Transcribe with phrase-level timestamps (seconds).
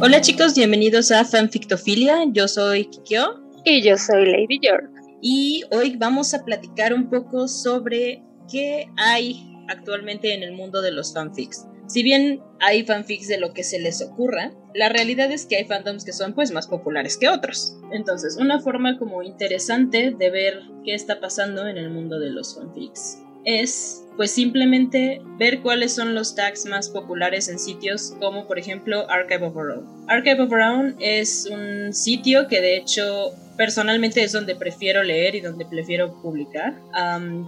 [0.00, 2.18] Hola chicos, bienvenidos a Fanfictofilia.
[2.30, 3.42] Yo soy Kikyo.
[3.64, 4.88] Y yo soy Lady York.
[5.20, 10.92] Y hoy vamos a platicar un poco sobre qué hay actualmente en el mundo de
[10.92, 11.66] los fanfics.
[11.88, 15.64] Si bien hay fanfics de lo que se les ocurra, la realidad es que hay
[15.64, 17.76] fandoms que son pues más populares que otros.
[17.90, 22.54] Entonces, una forma como interesante de ver qué está pasando en el mundo de los
[22.54, 28.58] fanfics es pues simplemente ver cuáles son los tags más populares en sitios como por
[28.58, 30.04] ejemplo Archive of Our Own.
[30.08, 35.34] Archive of Our Own es un sitio que de hecho personalmente es donde prefiero leer
[35.34, 36.74] y donde prefiero publicar.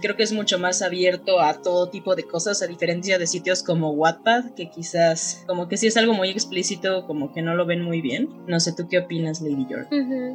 [0.01, 3.63] creo que es mucho más abierto a todo tipo de cosas, a diferencia de sitios
[3.63, 7.65] como Wattpad, que quizás como que si es algo muy explícito, como que no lo
[7.65, 8.29] ven muy bien.
[8.45, 9.87] No sé, ¿tú qué opinas, Lady York?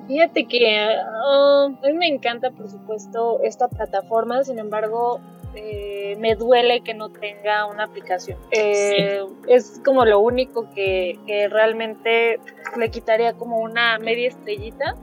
[0.08, 5.20] Fíjate que oh, a mí me encanta, por supuesto, esta plataforma, sin embargo,
[5.54, 8.38] eh, duele que no tenga una aplicación.
[8.50, 11.18] Eh, es como lo único que,
[11.50, 12.38] realmente
[12.76, 14.96] le quitaría como una media estrellita.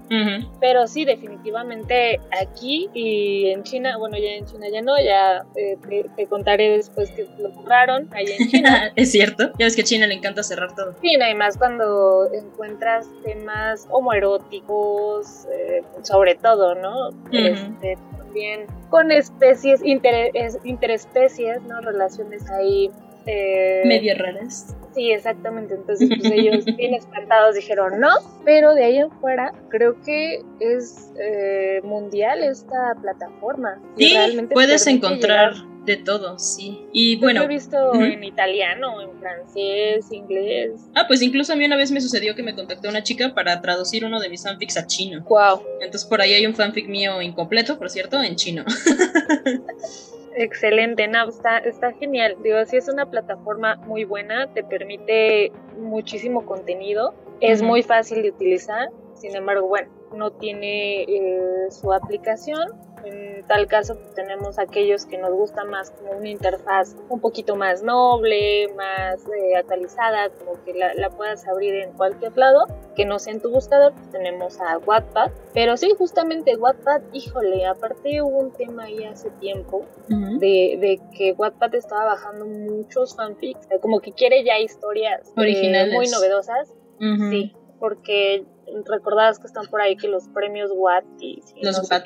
[0.59, 5.77] Pero sí, definitivamente aquí y en China, bueno, ya en China ya no, ya eh,
[6.15, 8.91] te, contaré después que lo cerraron allá en China.
[8.95, 10.95] es cierto, ya ves que a China le encanta cerrar todo.
[11.01, 15.47] Sí, no, y más cuando encuentras temas homoeróticos,
[16.01, 17.09] sobre todo, ¿no?
[17.31, 17.97] Este,
[18.33, 21.81] también con especies, interespecies, ¿no?
[21.81, 22.89] Relaciones ahí.
[23.25, 24.75] Eh, Medio raras.
[24.93, 25.75] Sí, exactamente.
[25.75, 28.09] Entonces, pues ellos bien espantados dijeron no,
[28.43, 33.79] pero de ahí en fuera creo que es eh, mundial esta plataforma.
[33.97, 34.15] Sí,
[34.51, 35.53] puedes encontrar
[35.85, 36.85] de todo, sí.
[36.91, 37.41] Y bueno.
[37.41, 40.81] Lo he visto en italiano, en francés, inglés.
[40.95, 43.61] Ah, pues incluso a mí una vez me sucedió que me contactó una chica para
[43.61, 45.23] traducir uno de mis fanfics a chino.
[45.27, 45.63] Wow.
[45.81, 48.63] Entonces por ahí hay un fanfic mío incompleto, por cierto, en chino.
[50.35, 52.35] Excelente, no, está, está genial.
[52.43, 58.29] Digo, sí es una plataforma muy buena, te permite muchísimo contenido, es muy fácil de
[58.29, 62.71] utilizar, sin embargo, bueno, no tiene eh, su aplicación
[63.03, 67.55] en tal caso pues, tenemos aquellos que nos gusta más como una interfaz un poquito
[67.55, 72.65] más noble, más eh, actualizada, como que la, puedas abrir en cualquier lado,
[72.95, 73.93] que no sea en tu buscador.
[73.93, 79.29] Pues, tenemos a Wattpad, pero sí, justamente Wattpad, híjole, aparte hubo un tema ahí hace
[79.31, 85.93] tiempo de, que Wattpad estaba bajando muchos fanfics, como que quiere ya historias eh, originales.
[85.93, 86.73] muy novedosas.
[86.99, 88.45] Sí, porque
[88.85, 92.03] recordabas que están por ahí que los premios Watt y los no sé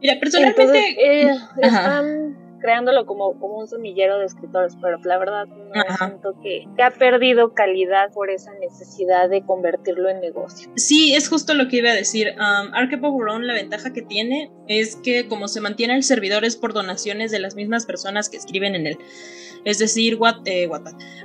[0.00, 0.96] Mira, personalmente.
[0.98, 6.66] Eh, están creándolo como, como un semillero de escritores, pero la verdad no siento que,
[6.82, 10.70] ha perdido calidad por esa necesidad de convertirlo en negocio.
[10.76, 12.34] Sí, es justo lo que iba a decir.
[12.34, 13.08] Um, Archive
[13.42, 17.38] la ventaja que tiene es que como se mantiene el servidor es por donaciones de
[17.38, 18.98] las mismas personas que escriben en él.
[19.68, 20.66] Es decir, What, eh,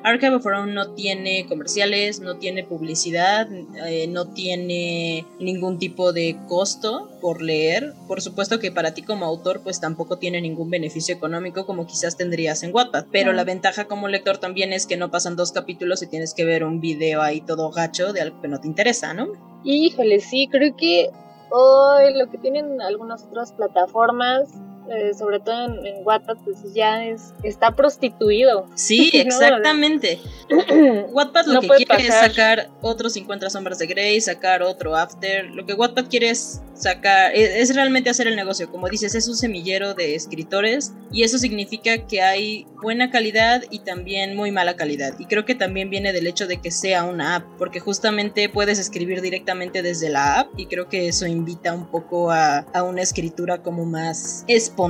[0.03, 3.47] Archive of Our no tiene comerciales, no tiene publicidad,
[3.87, 7.93] eh, no tiene ningún tipo de costo por leer.
[8.05, 12.17] Por supuesto que para ti como autor pues tampoco tiene ningún beneficio económico como quizás
[12.17, 13.05] tendrías en Wattpad.
[13.13, 16.43] Pero la ventaja como lector también es que no pasan dos capítulos y tienes que
[16.43, 19.29] ver un video ahí todo gacho de algo que no te interesa, ¿no?
[19.63, 21.09] Híjole, sí, creo que
[21.49, 24.49] hoy lo que tienen algunas otras plataformas
[24.93, 28.67] eh, sobre todo en, en Wattpad, pues ya es, está prostituido.
[28.75, 30.19] Sí, exactamente.
[31.11, 35.45] Wattpad lo que quiere es sacar otros 50 sombras de Grey, sacar otro After.
[35.45, 38.69] Lo que Wattpad quiere es sacar, es, es, realmente hacer el negocio.
[38.69, 43.79] Como dices, es un semillero de escritores y eso significa que hay buena calidad y
[43.79, 45.13] también muy mala calidad.
[45.17, 48.79] Y creo que también viene del hecho de que sea una app, porque justamente puedes
[48.79, 53.01] escribir directamente desde la app y creo que eso invita un poco a, a una
[53.01, 54.82] escritura como más espontánea,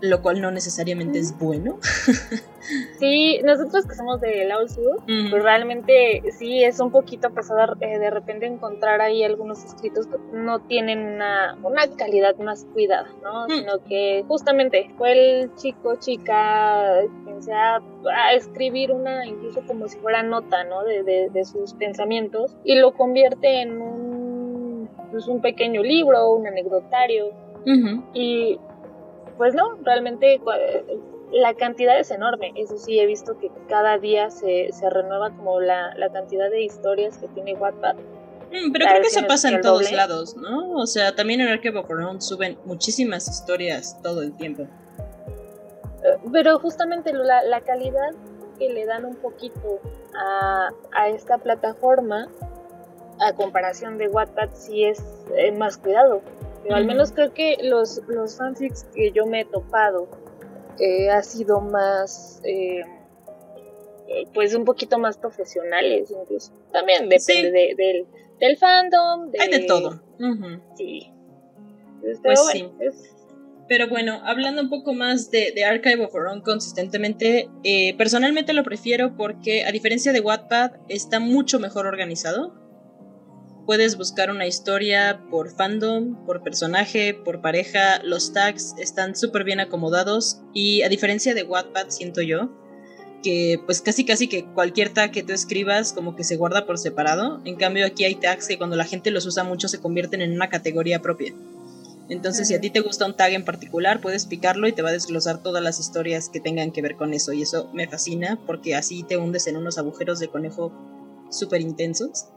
[0.00, 1.78] lo cual no necesariamente es bueno.
[2.98, 7.98] Sí, nosotros que somos de Laos Sur, pues realmente sí es un poquito pesado eh,
[7.98, 13.46] de repente encontrar ahí algunos escritos que no tienen una, una calidad más cuidada, ¿no?
[13.46, 13.50] Mm.
[13.50, 17.80] Sino que justamente fue el chico, chica, quien sea,
[18.14, 20.84] a escribir una, incluso como si fuera nota, ¿no?
[20.84, 27.32] De, de, sus pensamientos y lo convierte en un, pues un pequeño libro, un anecdotario.
[28.14, 28.58] Y
[29.38, 30.40] pues no, realmente
[31.32, 32.52] la cantidad es enorme.
[32.56, 36.62] Eso sí, he visto que cada día se, se renueva como la, la, cantidad de
[36.62, 37.94] historias que tiene Wattpad.
[37.94, 40.72] Mm, pero creo que eso pasa en todos lados, ¿no?
[40.72, 41.86] O sea, también en Archive of
[42.20, 44.62] suben muchísimas historias todo el tiempo.
[44.62, 48.10] Eh, pero justamente la, la calidad
[48.58, 49.80] que le dan un poquito
[50.14, 52.28] a, a esta plataforma,
[53.20, 55.02] a comparación de Wattpad, sí es
[55.36, 56.22] eh, más cuidado.
[56.62, 60.08] Pero al menos creo que los, los fanfics que yo me he topado
[60.78, 62.82] eh, ha sido más, eh,
[64.34, 66.52] pues un poquito más profesionales incluso.
[66.72, 68.06] También depende del,
[68.38, 69.30] del fandom.
[69.38, 70.02] Hay de todo.
[70.76, 71.12] Sí.
[72.22, 72.70] Pues sí.
[73.68, 78.54] Pero bueno, hablando un poco más de, de Archive of Our Own consistentemente, eh, personalmente
[78.54, 82.54] lo prefiero porque a diferencia de Wattpad está mucho mejor organizado.
[83.68, 89.60] Puedes buscar una historia por fandom, por personaje, por pareja, los tags están súper bien
[89.60, 92.48] acomodados y a diferencia de Wattpad siento yo,
[93.22, 96.78] que pues casi casi que cualquier tag que tú escribas como que se guarda por
[96.78, 97.42] separado.
[97.44, 100.32] En cambio aquí hay tags que cuando la gente los usa mucho se convierten en
[100.32, 101.34] una categoría propia.
[102.08, 104.88] Entonces si a ti te gusta un tag en particular puedes picarlo y te va
[104.88, 108.38] a desglosar todas las historias que tengan que ver con eso y eso me fascina
[108.46, 110.72] porque así te hundes en unos agujeros de conejo
[111.30, 112.28] súper intensos.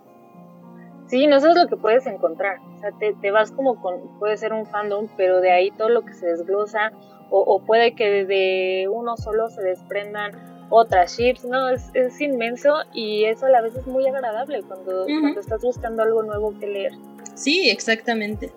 [1.12, 2.60] Sí, no sabes lo que puedes encontrar.
[2.78, 5.90] O sea, te, te, vas como con, puede ser un fandom, pero de ahí todo
[5.90, 6.94] lo que se desglosa,
[7.30, 10.31] o, o puede que de uno solo se desprendan
[10.69, 11.68] otras chips, ¿no?
[11.68, 16.02] Es, es, inmenso y eso a la vez es muy agradable cuando, cuando estás buscando
[16.02, 16.94] algo nuevo que leer.
[17.36, 18.54] Sí, exactamente.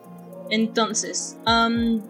[0.48, 1.36] Entonces,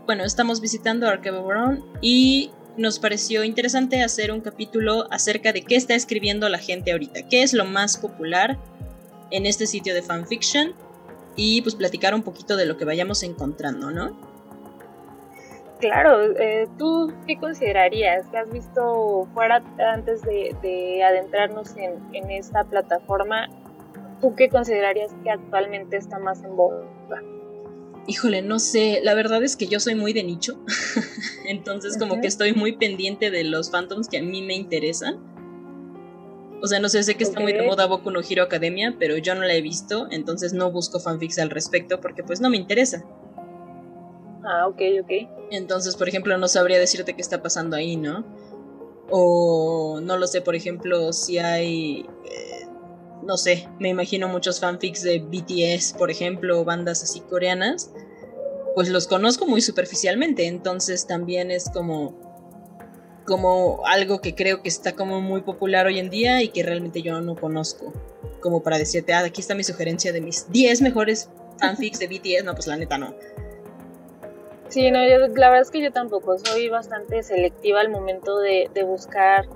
[0.07, 5.77] bueno, estamos visitando Archive Brown y nos pareció interesante hacer un capítulo acerca de qué
[5.77, 8.59] está escribiendo la gente ahorita, qué es lo más popular
[9.31, 10.75] en este sitio de fanfiction
[11.37, 14.35] y pues platicar un poquito de lo que vayamos encontrando, ¿no?
[15.85, 18.27] claro, eh, ¿tú qué considerarías?
[18.31, 19.63] ¿Qué has visto fuera
[19.93, 23.49] antes de, adentrarnos en, esta plataforma?
[24.23, 26.87] ¿Tú qué considerarías que actualmente está más en boga?
[28.07, 30.59] Híjole, no sé, la verdad es que yo soy muy de nicho,
[31.47, 35.34] entonces como que estoy muy pendiente de los fandoms que a mí me interesan.
[36.65, 39.19] O sea, no sé, sé que está muy de moda Boku no Hero Academia, pero
[39.19, 42.57] yo no la he visto, entonces no busco fanfics al respecto porque pues no me
[42.57, 43.05] interesa.
[44.43, 45.11] Ah, ok, ok.
[45.51, 48.25] Entonces, por ejemplo, no sabría decirte qué está pasando ahí, ¿no?
[49.11, 52.07] O no lo sé, por ejemplo, si hay...
[52.25, 52.67] Eh,
[53.23, 57.93] no sé, me imagino muchos fanfics de BTS, por ejemplo, o bandas así coreanas.
[58.75, 62.24] Pues los conozco muy superficialmente, entonces también es como
[63.25, 67.03] como algo que creo que está como muy popular hoy en día y que realmente
[67.03, 67.93] yo no conozco.
[68.41, 72.45] Como para decirte, ah, aquí está mi sugerencia de mis 10 mejores fanfics de BTS.
[72.45, 73.15] No, pues la neta no.
[74.69, 79.47] Sí, no, la verdad es que yo tampoco soy bastante selectiva al momento de, buscar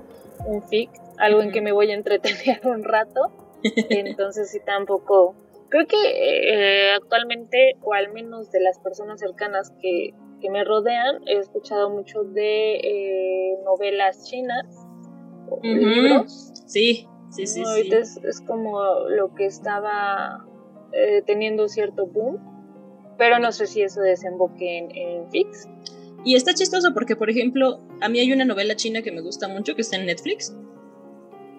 [0.45, 3.31] un fic, algo en que me voy a entretener un rato.
[3.63, 5.35] Entonces sí tampoco.
[5.69, 10.13] Creo que eh, actualmente, o al menos de las personas cercanas que,
[10.49, 14.65] me rodean, he escuchado mucho de eh, novelas chinas,
[15.49, 16.51] o libros.
[16.67, 17.63] Sí, sí, sí.
[17.65, 20.45] Ahorita Es, como lo que estaba
[20.93, 22.49] eh, teniendo cierto boom
[23.19, 25.67] pero no sé si eso desemboque en, en Fix.
[26.23, 29.47] Y está chistoso porque, por ejemplo, a mí hay una novela china que me gusta
[29.47, 30.55] mucho que está en Netflix.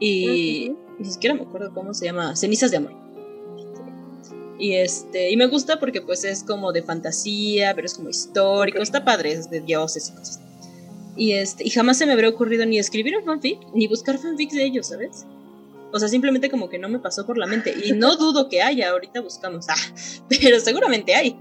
[0.00, 2.35] Y ni siquiera me acuerdo cómo se llama.
[2.35, 2.93] Cenizas de amor.
[4.61, 8.79] Y este, y me gusta porque pues es como de fantasía, pero es como histórico,
[8.83, 10.41] está padre, es de dioses y cosas.
[11.17, 14.55] Y este, y jamás se me habría ocurrido ni escribir un fanfic, ni buscar fanfics
[14.55, 15.25] de ellos, ¿sabes?
[15.93, 17.75] O sea, simplemente como que no me pasó por la mente.
[17.85, 19.67] Y no dudo que haya, ahorita buscamos.
[19.71, 19.75] Ah,
[20.29, 21.39] pero seguramente hay.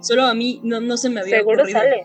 [0.00, 2.04] Solo a mí no, no se me había Seguro sale.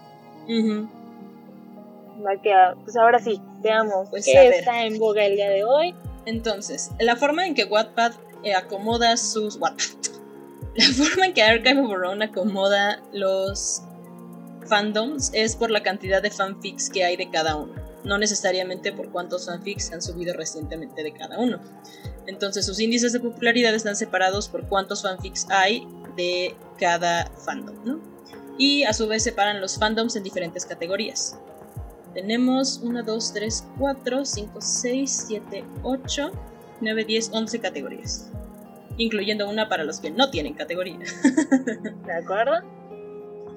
[2.86, 5.94] pues ahora sí, veamos pues qué está en boga el día de hoy.
[6.26, 8.14] Entonces, la forma en que Wattpad
[8.44, 9.58] eh, acomoda sus...
[9.58, 10.23] Wattpad.
[10.76, 13.84] La forma en que Archive of Our Own acomoda los
[14.68, 19.12] fandoms es por la cantidad de fanfics que hay de cada uno, no necesariamente por
[19.12, 21.60] cuántos fanfics han subido recientemente de cada uno.
[22.26, 28.00] Entonces sus índices de popularidad están separados por cuántos fanfics hay de cada fandom, ¿no?
[28.58, 31.38] Y a su vez separan los fandoms en diferentes categorías.
[32.14, 36.32] Tenemos 1, 2, 3, 4, 5, 6, 7, 8,
[36.82, 38.32] 9, 10, 11 categorías.
[38.98, 41.00] Incluyendo una para los que no tienen categoría.
[42.06, 42.62] ¿De acuerdo?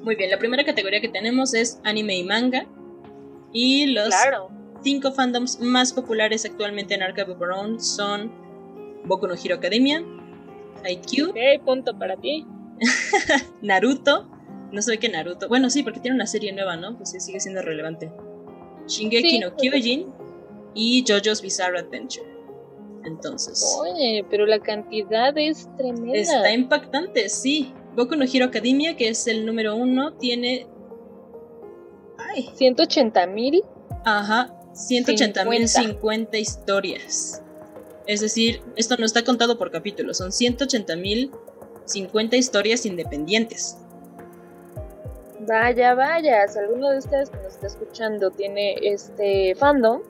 [0.03, 2.67] Muy bien, la primera categoría que tenemos es anime y manga.
[3.53, 4.51] Y los claro.
[4.83, 8.33] cinco fandoms más populares actualmente en of Our son
[9.05, 10.05] Boku no Hero Academia,
[10.89, 11.31] IQ.
[11.31, 12.47] Ok, punto para ti.
[13.63, 14.29] Naruto.
[14.73, 15.49] No sé qué Naruto.
[15.49, 16.97] Bueno, sí, porque tiene una serie nueva, ¿no?
[16.97, 18.13] Pues sí, sigue siendo relevante.
[18.87, 20.07] Shingeki no Kyojin
[20.75, 22.36] y JoJo's Bizarre Adventure.
[23.07, 23.79] Entonces.
[23.81, 26.19] Oye, pero la cantidad es tremenda.
[26.19, 27.73] Está impactante, sí.
[27.95, 30.67] Boku no Hero Academia, que es el número uno, tiene.
[32.19, 32.51] Ay.
[32.55, 33.63] 180 mil.
[34.05, 37.43] Ajá, 180 mil 50 historias.
[38.07, 43.79] Es decir, esto no está contado por capítulos, son 180.050 historias independientes.
[45.41, 50.03] Vaya, vaya, si alguno de ustedes que nos está escuchando tiene este fandom,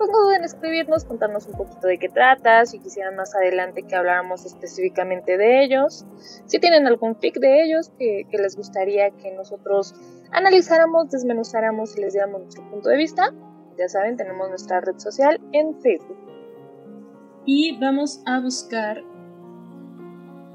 [0.00, 3.82] pues no duden en escribirnos, contarnos un poquito de qué trata, si quisieran más adelante
[3.82, 6.06] que habláramos específicamente de ellos,
[6.46, 9.94] si tienen algún fic de ellos que, que les gustaría que nosotros
[10.32, 13.34] analizáramos, desmenuzáramos y les diéramos nuestro punto de vista.
[13.76, 16.16] Ya saben, tenemos nuestra red social en Facebook.
[17.44, 19.02] Y vamos a buscar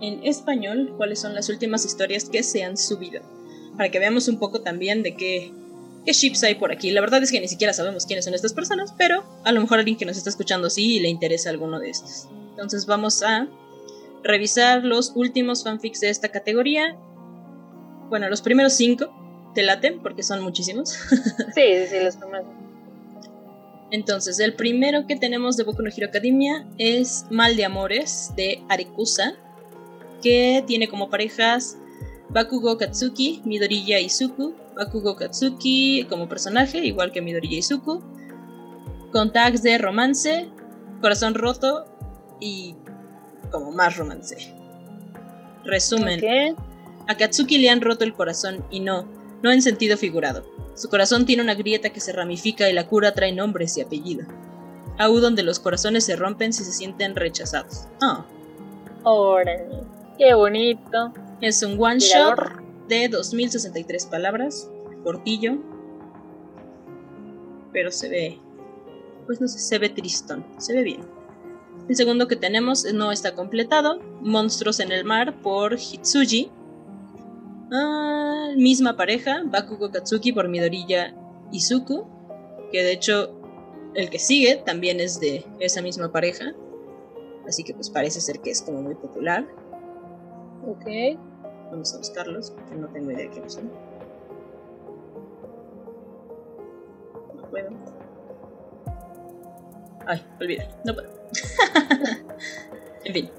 [0.02, 3.22] en español cuáles son las últimas historias que se han subido.
[3.78, 5.54] Para que veamos un poco también de qué,
[6.05, 6.91] qué ships hay por aquí.
[6.91, 9.79] La verdad es que ni siquiera sabemos quiénes son estas personas, pero a lo mejor
[9.79, 12.27] alguien que nos está escuchando sí y le interesa alguno de estos.
[12.51, 13.47] Entonces vamos a
[14.24, 16.95] revisar los últimos fanfics de esta categoría.
[18.09, 19.12] Bueno, los primeros cinco
[19.53, 20.89] te laten porque son muchísimos.
[21.55, 22.47] sí, sí, los primeros.
[23.91, 28.63] Entonces, el primero que tenemos de Boku no Hero Academia es Mal de Amores de
[28.67, 29.35] Arikusa,
[30.21, 31.77] que tiene como parejas
[32.29, 38.03] Bakugo Katsuki, Midoriya Izuku, Bakugo Katsuki como personaje, igual que Midoriya Izuku,
[39.12, 40.50] con tags de romance,
[41.01, 41.86] corazón roto
[42.39, 42.75] y
[43.51, 44.53] como más romance.
[45.63, 46.55] Resumen.
[47.08, 49.08] A Katsuki le han roto el corazón y no,
[49.41, 50.44] no en sentido figurado.
[50.75, 54.25] Su corazón tiene una grieta que se ramifica y la cura trae nombres y apellido.
[54.98, 57.88] Aún donde los corazones se rompen si se sienten rechazados.
[58.01, 58.25] Oh.
[59.03, 59.84] Órale.
[60.17, 61.13] Qué bonito.
[61.41, 64.70] Es un one shot de 2063 palabras,
[65.04, 65.58] cortillo.
[67.72, 68.39] Pero se ve,
[69.25, 71.01] pues no sé, se ve tristón, se ve bien.
[71.88, 76.51] El segundo que tenemos no está completado, Monstruos en el Mar por Hitsuji.
[77.72, 81.15] Ah, misma pareja, Bakugo Katsuki por Midoriya
[81.51, 82.08] Izuku,
[82.72, 83.39] que de hecho
[83.94, 86.54] el que sigue también es de esa misma pareja,
[87.48, 89.48] así que pues parece ser que es como muy popular.
[90.68, 91.18] Ok.
[91.72, 93.72] Vamos a buscarlos, porque no tengo idea de quiénes son.
[97.36, 97.69] No puedo.
[100.05, 101.10] Ay, olvida, no puedo.
[103.05, 103.31] en fin.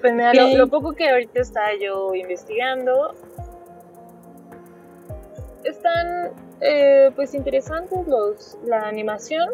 [0.00, 3.14] pues mira, lo, poco que ahorita estaba yo investigando
[5.64, 9.48] están eh, pues interesantes los la animación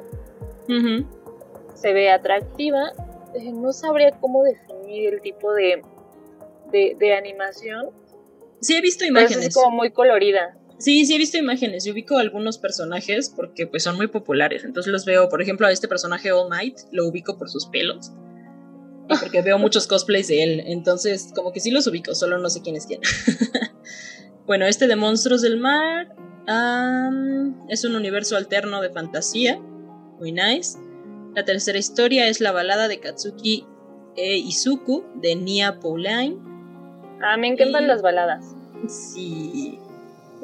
[1.75, 2.93] se ve atractiva
[3.35, 5.83] eh, no sabría cómo definir el tipo de
[6.71, 7.91] de, animación.
[8.61, 9.49] Sí, he visto imágenes.
[9.49, 10.59] es como muy colorida.
[10.79, 11.85] Sí, sí he visto imágenes.
[11.85, 14.65] Yo ubico algunos personajes porque pues son muy populares.
[14.65, 18.13] Entonces los veo, por ejemplo, a este personaje All Might, lo ubico por sus pelos.
[19.09, 20.63] Y porque veo muchos cosplays de él.
[20.67, 23.01] Entonces, como que sí los ubico, solo no sé quién es quién.
[24.47, 26.15] bueno, este de Monstruos del Mar
[27.69, 29.59] es un universo alterno de fantasía.
[30.19, 30.79] Muy nice.
[31.35, 33.67] La tercera historia es la balada de Katsuki
[34.17, 36.48] e Izuku de Nia Pauline.
[37.23, 38.45] Ah, me encantan las baladas.
[38.89, 39.79] Sí.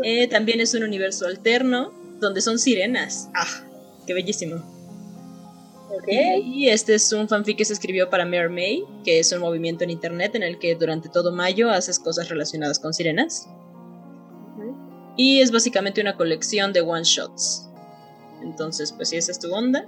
[0.03, 3.31] Eh, también es un universo alterno donde son sirenas.
[3.35, 3.47] ¡Ah!
[4.07, 4.63] ¡Qué bellísimo!
[5.99, 6.43] Okay.
[6.43, 9.91] Y este es un fanfic que se escribió para May, que es un movimiento en
[9.91, 13.49] internet en el que durante todo mayo haces cosas relacionadas con sirenas.
[15.17, 17.69] Y es básicamente una colección de one shots.
[18.43, 19.87] Entonces, pues si esa es tu onda,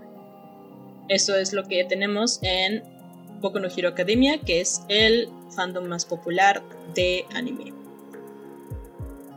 [1.08, 2.82] eso es lo que tenemos en
[3.40, 6.62] Boku no Hero Academia, que es el fandom más popular
[6.94, 7.72] de anime.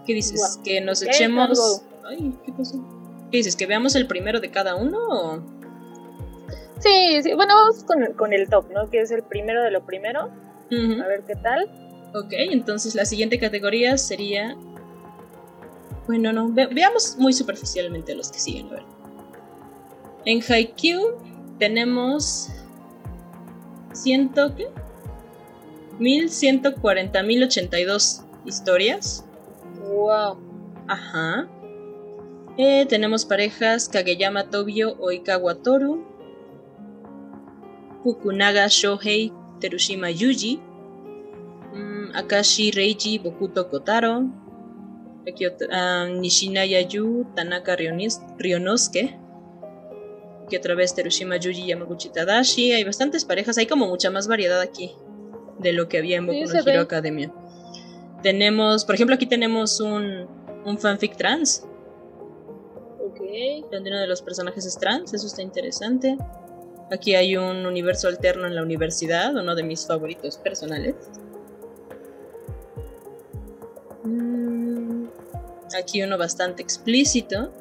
[0.05, 0.59] ¿Qué dices?
[0.63, 1.83] ¿Que nos echemos...?
[2.05, 2.83] Ay, ¿qué pasó?
[3.31, 3.55] ¿Qué dices?
[3.55, 5.43] ¿Que veamos el primero de cada uno
[6.79, 7.83] Sí, sí, bueno, vamos
[8.15, 8.89] con, el top, ¿no?
[8.89, 10.31] Que es el primero de lo primero.
[10.71, 11.69] A ver qué tal.
[12.13, 14.55] Ok, entonces la siguiente categoría sería...
[16.07, 18.83] Bueno, no, veamos muy superficialmente los que siguen, a ver.
[20.25, 21.17] En Haikyuu
[21.59, 22.49] tenemos
[24.01, 24.67] ciento, ¿qué?
[25.99, 29.25] 1140, 1082 historias.
[29.81, 30.37] Wow.
[30.87, 31.47] Ajá.
[32.57, 36.05] Eh, tenemos parejas Kageyama Tobio Oikawa Toru,
[38.03, 40.59] Fukunaga Shohei Terushima Yuji,
[41.73, 44.27] mm, Akashi Reiji Bokuto Kotaro,
[45.27, 49.18] uh, Nishinaya Yu Tanaka Ryonosuke,
[50.49, 52.73] que otra vez Terushima Yuji Yamaguchi Tadashi.
[52.73, 54.91] Hay bastantes parejas, hay como mucha más variedad aquí
[55.59, 57.31] de lo que había en Boku no Hero Academia.
[58.23, 60.27] Tenemos, por ejemplo, aquí tenemos un,
[60.65, 61.65] un fanfic trans.
[62.99, 63.21] Ok.
[63.71, 66.17] Donde uno de los personajes es trans, eso está interesante.
[66.91, 70.95] Aquí hay un universo alterno en la universidad, uno de mis favoritos personales.
[74.03, 75.05] Mm,
[75.77, 77.51] aquí uno bastante explícito.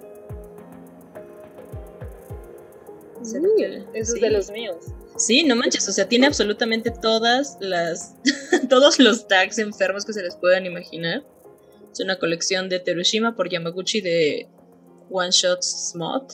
[3.94, 4.76] Eso es de los míos.
[5.16, 8.14] Sí, no manches, o sea, tiene absolutamente todas las.
[8.68, 11.24] todos los tags enfermos que se les puedan imaginar.
[11.92, 14.48] Es una colección de Terushima por Yamaguchi de
[15.10, 16.32] One Shots Smot.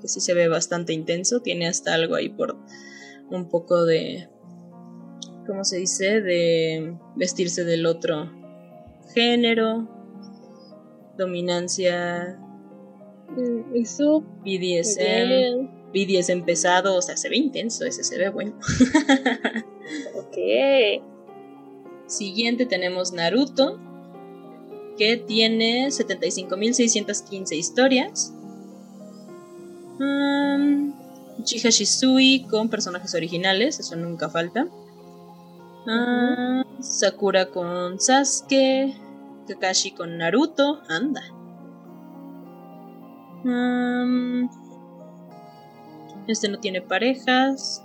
[0.00, 1.40] que sí se ve bastante intenso.
[1.40, 2.56] Tiene hasta algo ahí por
[3.30, 4.28] un poco de.
[5.46, 6.20] ¿Cómo se dice?
[6.22, 8.32] De vestirse del otro
[9.14, 9.88] género.
[11.18, 12.38] Dominancia.
[13.36, 14.20] Mm, Eso.
[14.44, 15.75] BDSM.
[15.92, 16.96] BDSM pesado.
[16.96, 17.84] O sea, se ve intenso.
[17.84, 18.52] Ese se ve bueno.
[20.14, 20.36] ok.
[22.06, 23.78] Siguiente tenemos Naruto.
[24.98, 28.32] Que tiene 75.615 historias.
[29.98, 30.94] Um,
[31.38, 34.66] Uchiha Shisui con personajes originales, eso nunca falta.
[36.80, 38.94] Sakura con Sasuke.
[39.46, 40.80] Kakashi con Naruto.
[40.88, 41.22] Anda.
[46.28, 47.82] Este no tiene parejas.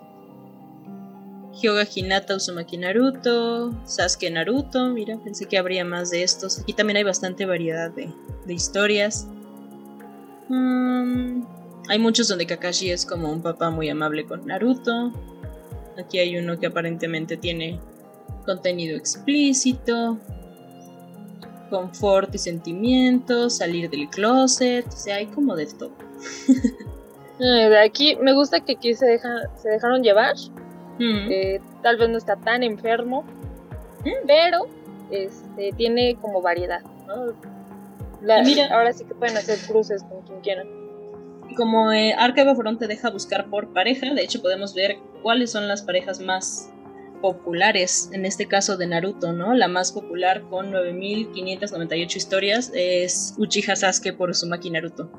[1.61, 3.71] Hyoga Hinata Uzumaki Naruto.
[3.85, 4.89] Sasuke Naruto.
[4.89, 6.59] Mira, pensé que habría más de estos.
[6.59, 8.13] Aquí también hay bastante variedad de,
[8.47, 9.27] historias.
[11.89, 15.13] Hay muchos donde Kakashi es como un papá muy amable con Naruto.
[15.97, 17.79] Aquí hay uno que aparentemente tiene
[18.45, 20.19] contenido explícito,
[21.69, 25.91] confort y sentimientos, salir del closet, o sea, hay como de todo.
[27.41, 29.19] Eh, aquí me gusta que aquí se,
[29.55, 30.35] se dejaron llevar.
[30.99, 31.31] Mm.
[31.31, 33.23] Eh, tal vez no está tan enfermo,
[34.05, 34.27] mm.
[34.27, 34.67] pero
[35.09, 36.81] este, tiene como variedad.
[38.45, 40.81] mira, ahora sí que pueden hacer cruces con quien quieran
[41.55, 45.81] como eh, Archive te deja buscar por pareja, de hecho podemos ver cuáles son las
[45.81, 46.69] parejas más
[47.21, 49.53] populares, en este caso de Naruto, ¿no?
[49.53, 55.09] La más popular con 9598 historias es Uchiha Sasuke por Uzumaki Naruto.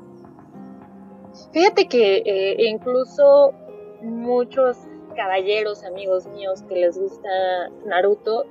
[1.53, 3.53] Fíjate que eh, incluso
[4.01, 4.77] muchos
[5.15, 7.29] caballeros amigos míos que les gusta
[7.85, 8.45] Naruto,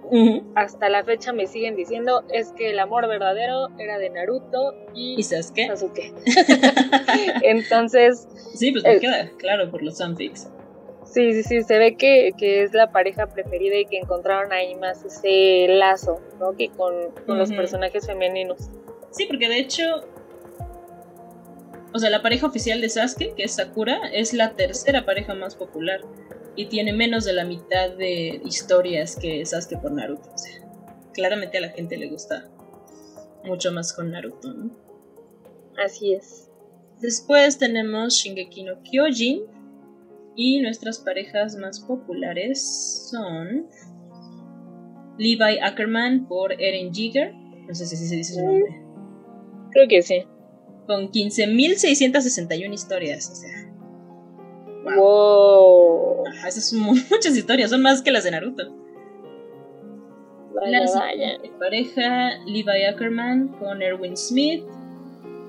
[0.55, 5.23] hasta la fecha me siguen diciendo es que el amor verdadero era de Naruto y,
[5.23, 6.15] Sasuke.
[7.43, 8.29] Entonces...
[8.55, 10.51] Sí, pues me queda claro por los fanfics.
[11.05, 15.05] Sí, sí, sí, se ve que, es la pareja preferida y que encontraron ahí más
[15.05, 16.57] ese lazo, ¿no?
[16.57, 16.95] Que con,
[17.27, 18.71] los personajes femeninos.
[19.11, 19.85] Sí, porque de hecho
[21.95, 25.55] o sea, la pareja oficial de Sasuke, que es Sakura, es la tercera pareja más
[25.55, 26.01] popular
[26.57, 30.31] y tiene menos de la mitad de historias que Sasuke por Naruto.
[30.33, 30.61] O sea,
[31.13, 32.49] claramente a la gente le gusta
[33.45, 34.71] mucho más con Naruto, ¿no?
[35.85, 36.51] Así es.
[37.01, 39.43] Después tenemos Shingeki no Kyojin
[40.37, 43.67] y nuestras parejas más populares son
[45.19, 48.81] Levi Ackerman por Eren Jigger, no sé si se dice su nombre.
[49.73, 50.25] Creo que sí.
[50.87, 53.73] Con 15.661 historias, o sea,
[54.97, 56.25] Wow.
[56.47, 58.65] esas son muchas historias, son más que las de Naruto.
[60.55, 61.39] Vaya, vaya.
[61.59, 64.65] pareja Levi Ackerman con Erwin Smith.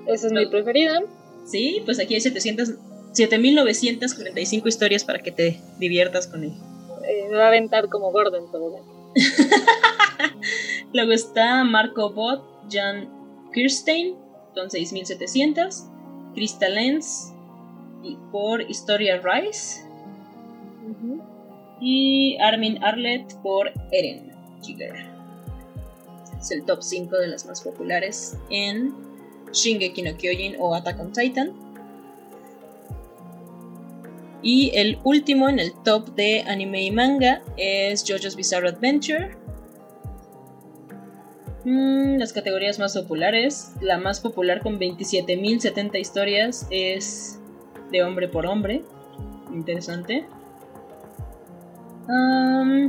[0.06, 1.02] Esa es mi preferida.
[1.46, 2.74] Sí, pues aquí hay 700,
[3.12, 6.52] 7945 historias para que te diviertas con él.
[7.06, 8.80] Eh, me va a aventar como Gordon todo.
[10.92, 13.08] Luego está Marco Bot, Jan
[13.52, 14.16] Kirstein
[14.54, 15.84] con 6700,
[16.34, 17.32] Crystal Lens
[18.30, 19.82] por Historia Rice.
[21.80, 25.06] Y Armin Arlet por Eren Jigger.
[26.38, 28.94] Es el top 5 de las más populares en
[29.52, 31.52] Shingeki no Kyojin o Attack on Titan.
[34.42, 39.34] Y el último en el top de anime y manga es JoJo's Bizarre Adventure.
[41.64, 43.72] Mm, las categorías más populares.
[43.80, 47.40] La más popular con 27.070 historias es
[47.90, 48.82] de hombre por hombre.
[49.52, 50.26] Interesante.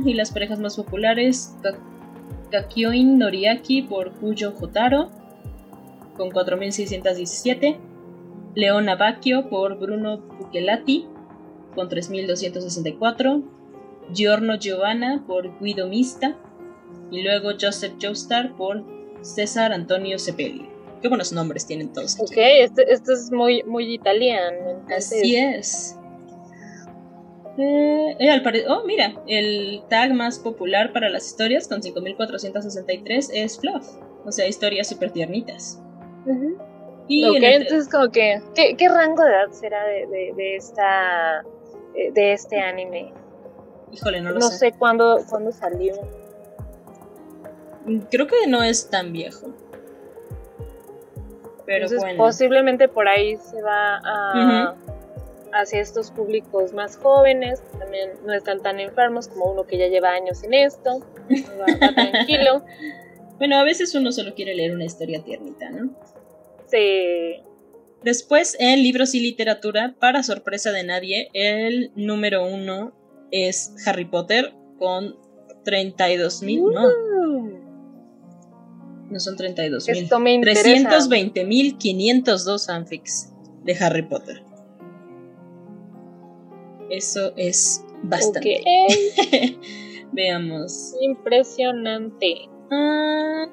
[0.04, 1.56] y las parejas más populares,
[2.50, 5.10] Kakyoin Noriaki por Kuyo Jotaro,
[6.16, 7.78] con 4.617.
[8.54, 11.06] Leona Bacchio por Bruno Puchelati,
[11.74, 13.42] con 3.264.
[14.12, 16.36] Giorno Giovanna por Guido Mista.
[17.10, 18.84] Y luego Joseph Joestar por
[19.22, 20.68] César Antonio Cepelli.
[21.02, 22.18] Qué buenos nombres tienen todos.
[22.20, 24.82] Ok, este, este, es muy, muy italiano.
[24.94, 25.96] Así es.
[27.58, 33.86] Eh, eh oh, mira, el tag más popular para las historias con 5463 es Fluff.
[34.24, 35.80] O sea, historias súper tiernitas.
[37.08, 41.42] y ok, entonces como que, ¿qué, rango de edad será de, de, esta
[41.94, 43.12] eh, de este anime?
[43.92, 44.46] Híjole, no lo sé.
[44.46, 45.94] No sé cuándo, cuándo salió.
[48.10, 49.54] Creo que no es tan viejo.
[51.64, 54.76] Pero posiblemente por ahí se va a,
[55.52, 60.10] hacia estos públicos más jóvenes, también no están tan enfermos como uno que ya lleva
[60.10, 61.00] años en esto,
[61.60, 62.64] va, tranquilo.
[63.38, 65.90] bueno, a veces uno solo quiere leer una historia tiernita, ¿no?
[66.66, 67.42] Sí.
[68.02, 72.92] Después, en libros y literatura, para sorpresa de nadie, el número uno
[73.32, 75.16] es Harry Potter con
[75.64, 77.65] 32 mil, no.
[79.10, 80.40] No son 32 mil.
[80.40, 83.32] 320 mil 502 fanfics
[83.64, 84.42] de Harry Potter.
[86.90, 88.62] Eso es bastante.
[90.12, 90.94] Veamos.
[91.00, 92.48] Impresionante.
[92.70, 93.46] Ah,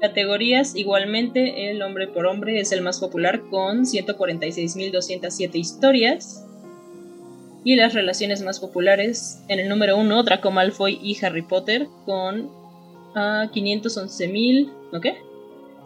[0.00, 6.46] categorías, igualmente, el hombre por hombre es el más popular con 146.207 historias.
[7.62, 12.59] Y las relaciones más populares, en el número 1, Draco Malfoy y Harry Potter con
[13.14, 15.16] uh, ah, 511.000, ¿no qué?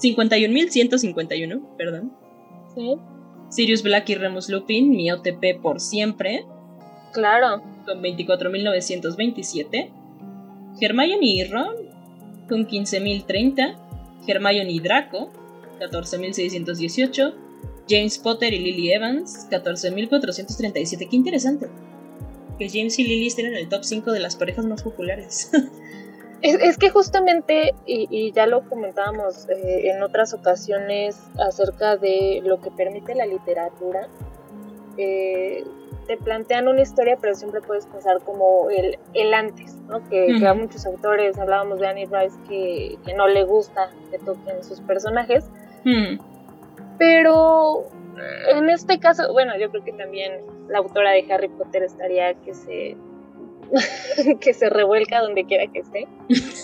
[0.00, 2.12] 51.151, perdón.
[2.74, 2.96] Sí.
[3.48, 6.44] Sirius Black y Remus Lupin, mi OTP por siempre.
[7.12, 7.62] Claro.
[7.86, 9.90] Con 24.927.
[10.80, 11.74] Hermione y Ron
[12.48, 13.76] con 15.030.
[14.26, 15.30] Hermione y Draco,
[15.80, 17.34] 14.618.
[17.88, 21.08] James Potter y Lily Evans, 14.437.
[21.08, 21.68] Qué interesante.
[22.58, 25.50] Que James y Lily estén en el top 5 de las parejas más populares.
[26.42, 32.70] es, que justamente, y, ya lo comentábamos eh, en otras ocasiones acerca de lo que
[32.70, 34.08] permite la literatura,
[34.96, 35.64] eh,
[36.06, 40.06] te plantean una historia, pero siempre puedes pensar como el, el antes, ¿no?
[40.08, 44.80] Que, a muchos autores, hablábamos de Annie Rice, que, no le gusta que toquen sus
[44.80, 45.48] personajes.
[46.98, 47.84] Pero
[48.50, 52.54] en este caso, bueno, yo creo que también la autora de Harry Potter estaría que
[52.54, 52.96] se
[54.40, 56.08] que se revuelca donde quiera que esté,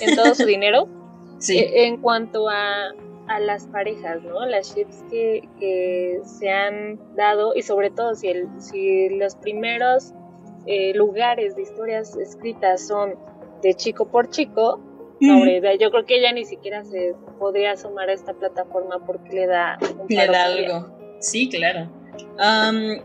[0.00, 0.88] en todo su dinero.
[1.40, 1.56] Sí.
[1.56, 2.90] E, en cuanto a,
[3.30, 4.44] a las parejas, ¿no?
[4.44, 10.12] Las ships que, se han dado y sobre todo si, el, si los primeros
[10.66, 13.14] eh, lugares de historias escritas son
[13.62, 14.80] de chico por chico,
[15.20, 19.78] yo creo que ella ni siquiera se podría sumar a esta plataforma porque le da
[19.98, 20.88] un Le da algo.
[21.20, 21.88] Sí, claro.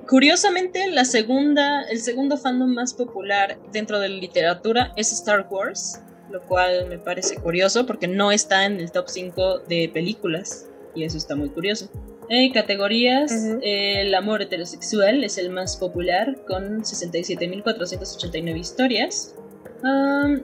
[0.08, 6.02] Curiosamente, la segunda, el segundo fandom más popular dentro de la literatura es Star Wars
[6.36, 11.04] lo cual me parece curioso porque no está en el top 5 de películas y
[11.04, 11.90] eso está muy curioso.
[12.30, 19.36] En categorías, el amor heterosexual es el más popular con 67.489 historias.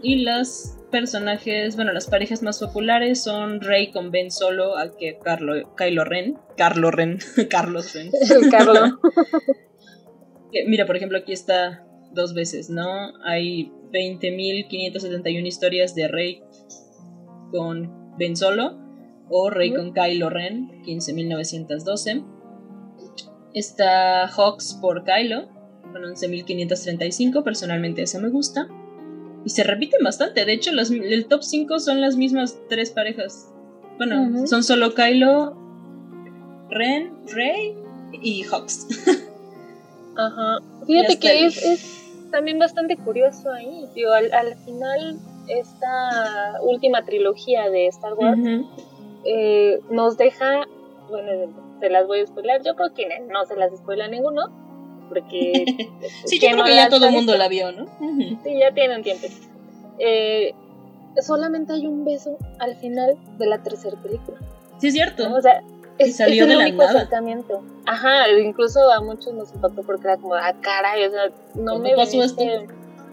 [0.03, 5.17] y los personajes, bueno, las parejas más populares son Rey con Ben Solo, al que
[5.17, 7.17] Carlo, Kylo Ren, Carlo Ren,
[7.49, 8.11] Carlos Ren.
[8.51, 8.99] Carlo.
[10.67, 12.85] Mira, por ejemplo, aquí está dos veces, ¿no?
[13.23, 16.43] Hay 20.571 historias de Rey
[17.51, 18.77] con Ben Solo
[19.29, 22.25] o Rey con Kylo Ren, 15.912.
[23.53, 25.47] Está Hawks por Kylo,
[25.93, 28.67] con 11.535, personalmente ese me gusta.
[29.43, 33.51] Y se repiten bastante, de hecho los, el top 5 son las mismas tres parejas.
[33.97, 35.55] Bueno, son solo Kylo,
[36.69, 37.75] Ren, Rey
[38.13, 38.87] y Hawks.
[40.15, 40.59] Ajá.
[40.87, 42.01] Fíjate que es
[42.31, 43.87] también bastante curioso ahí.
[43.93, 48.39] Digo, al, final, esta última trilogía de Star Wars
[49.25, 50.65] eh, nos deja,
[51.09, 54.49] bueno, se las voy a spoiler, yo creo que no se las spoila ninguno,
[55.11, 55.89] porque...
[56.25, 57.85] sí, yo creo que ya todo el mundo la vio, ¿no?
[58.43, 59.27] Sí, ya tienen tiempo.
[59.99, 60.53] Eh,
[61.21, 64.37] solamente hay un beso al final de la tercera película.
[64.77, 65.33] Sí, es cierto.
[65.33, 65.61] O sea,
[65.97, 67.61] es, salió el único acercamiento.
[67.85, 71.93] Ajá, incluso a muchos nos impactó porque era como, ah, caray, o sea, no me
[71.95, 72.43] pasó esto?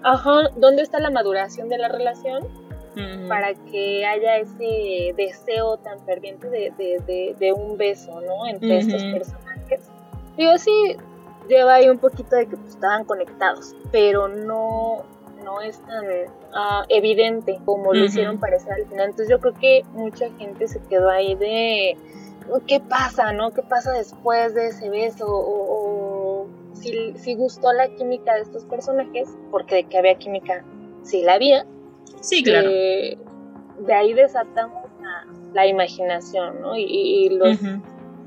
[0.02, 2.46] Ajá, ¿dónde está la maduración de la relación?
[3.28, 8.44] Para que haya ese deseo tan ferviente de, un beso, ¿no?
[8.48, 9.88] Entre estos personajes.
[10.36, 10.96] Digo, sí,
[11.48, 15.04] lleva ahí un poquito de que pues, estaban conectados, pero no,
[15.44, 16.04] no es tan
[16.52, 19.06] ah, evidente como lo hicieron parecer al final.
[19.06, 21.96] Entonces yo creo que mucha gente se quedó ahí de
[22.66, 23.52] qué pasa, ¿no?
[23.52, 25.26] ¿Qué pasa después de ese beso?
[25.28, 30.64] O, si, gustó la química de estos personajes, porque de que había química,
[31.02, 31.66] sí la había.
[32.20, 32.70] Sí, claro.
[32.72, 33.18] Eh,
[33.80, 34.84] de ahí desatamos
[35.52, 36.76] la, imaginación, ¿no?
[36.76, 37.58] Y, los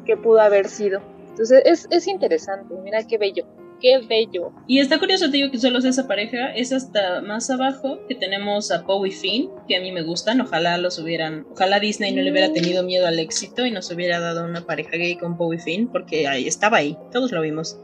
[0.05, 1.01] que pudo haber sido.
[1.31, 3.45] Entonces es, es interesante, mira qué bello
[3.81, 4.53] qué bello.
[4.67, 8.15] Y está curioso, te digo que solo es esa pareja, es hasta más abajo que
[8.15, 12.13] tenemos a Poe y Finn, que a mí me gustan, ojalá los hubieran, ojalá Disney
[12.13, 15.35] no le hubiera tenido miedo al éxito y nos hubiera dado una pareja gay con
[15.35, 17.77] Poe y Finn, porque ahí estaba ahí, todos lo vimos.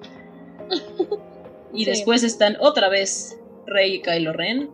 [1.74, 4.70] y después están otra vez Rey y Kylo Ren,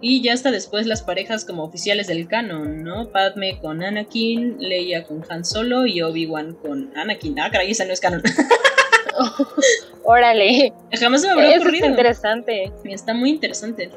[0.00, 3.10] y ya hasta después las parejas como oficiales del canon, ¿no?
[3.10, 7.38] Padme con Anakin, Leia con Han Solo y Obi-Wan con Anakin.
[7.40, 8.22] Ah, caray, esa no es canon.
[10.04, 10.72] Órale.
[10.92, 11.86] Jamás me habría ocurrido.
[11.86, 12.72] Es interesante.
[12.84, 13.90] Está muy interesante.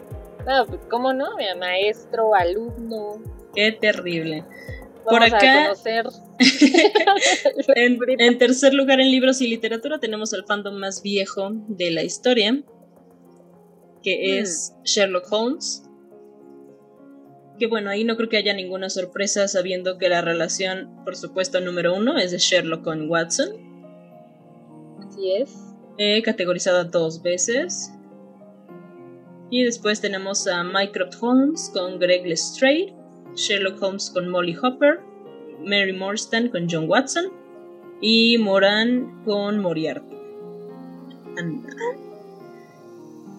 [0.46, 3.22] No, pues cómo no, mi maestro, alumno.
[3.56, 4.44] Qué terrible.
[5.06, 5.74] Por acá,
[7.76, 12.63] en, tercer lugar en libros y literatura tenemos el fandom más viejo de la historia,
[14.02, 14.42] que mm.
[14.42, 15.84] es Sherlock Holmes.
[17.63, 21.62] Que bueno, ahí no creo que haya ninguna sorpresa sabiendo que la relación, por supuesto,
[21.62, 23.52] número uno es de Sherlock con Watson.
[24.99, 25.56] Así es.
[25.97, 27.93] He categorizado dos veces.
[29.49, 32.93] Y después tenemos a Mycroft Holmes con Greg Lestrade,
[33.34, 34.99] Sherlock Holmes con Molly Hopper,
[35.63, 37.32] Mary Morstan con John Watson
[38.02, 40.17] y Moran con Moriarty.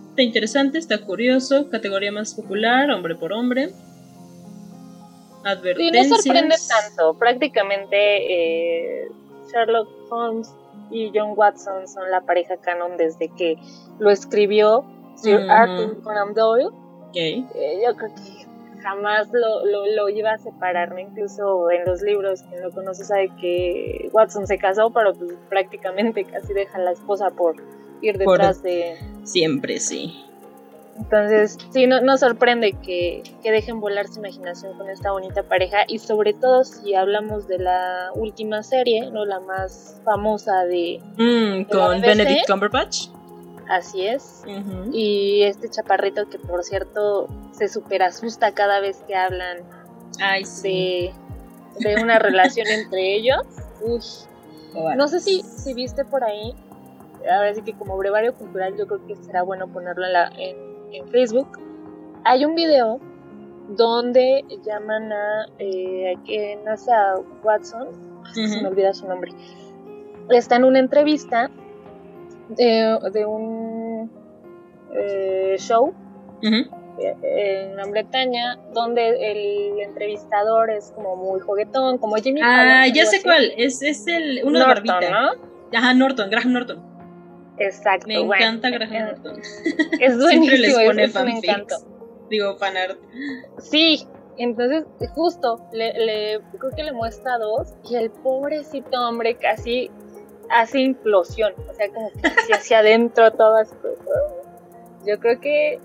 [0.08, 3.74] Está interesante, está curioso, categoría más popular, hombre por hombre.
[5.44, 6.08] Advertencias.
[6.08, 9.08] no sorprende tanto, prácticamente eh,
[9.52, 10.54] Sherlock Holmes
[10.90, 13.56] y John Watson son la pareja canon desde que
[13.98, 14.84] lo escribió
[15.16, 16.70] Sir Arthur Conan Doyle.
[17.14, 18.44] Eh, yo creo que
[18.82, 24.10] jamás lo, lo, iba a separar, incluso en los libros, quien lo conoce sabe que
[24.12, 27.56] Watson se casó, pero pues prácticamente casi deja a la esposa por
[28.02, 28.96] ir detrás de...
[29.22, 30.24] Siempre, sí.
[30.96, 35.98] Entonces, sí, no, nos sorprende que, dejen volar su imaginación con esta bonita pareja y
[35.98, 41.00] sobre todo si hablamos de la última serie, no la más famosa de...
[41.16, 43.08] Mm, con Benedict Cumberbatch.
[43.68, 44.42] Así es.
[44.92, 49.58] Y este chaparrito que por cierto se super asusta cada vez que hablan
[50.62, 51.12] de,
[52.02, 53.42] una relación entre ellos.
[53.80, 54.00] Uy.
[54.96, 56.54] No sé si, si viste por ahí,
[57.30, 60.56] a ver si que como brevario cultural yo creo que será bueno ponerlo en, en,
[61.10, 61.58] Facebook.
[62.24, 63.00] Hay un video
[63.68, 66.14] donde llaman a, eh,
[66.66, 67.88] a Watson,
[68.32, 69.32] se me olvida su nombre,
[70.30, 71.50] está en una entrevista
[72.48, 74.10] de, un
[74.94, 75.94] eh, show
[76.42, 83.06] eh, en Gran Bretaña donde el entrevistador es como muy juguetón, como Jimmy Ah, ya
[83.06, 85.10] sé cuál, es, es el uno Norton, de barbita.
[85.10, 85.78] ¿no?
[85.78, 86.93] Ajá, Norton, Graham Norton.
[87.58, 88.08] Exacto.
[88.08, 89.40] Me encanta Graham Norton.
[90.00, 91.76] Es buenísimo, les pone es, me encanta.
[92.28, 92.98] Digo, fanart.
[93.58, 99.90] Sí, entonces justo le, le, creo que le muestra dos y el pobrecito hombre casi
[100.50, 103.74] hace implosión, o sea, como que hacia, hacia adentro todas
[105.06, 105.80] Yo creo que,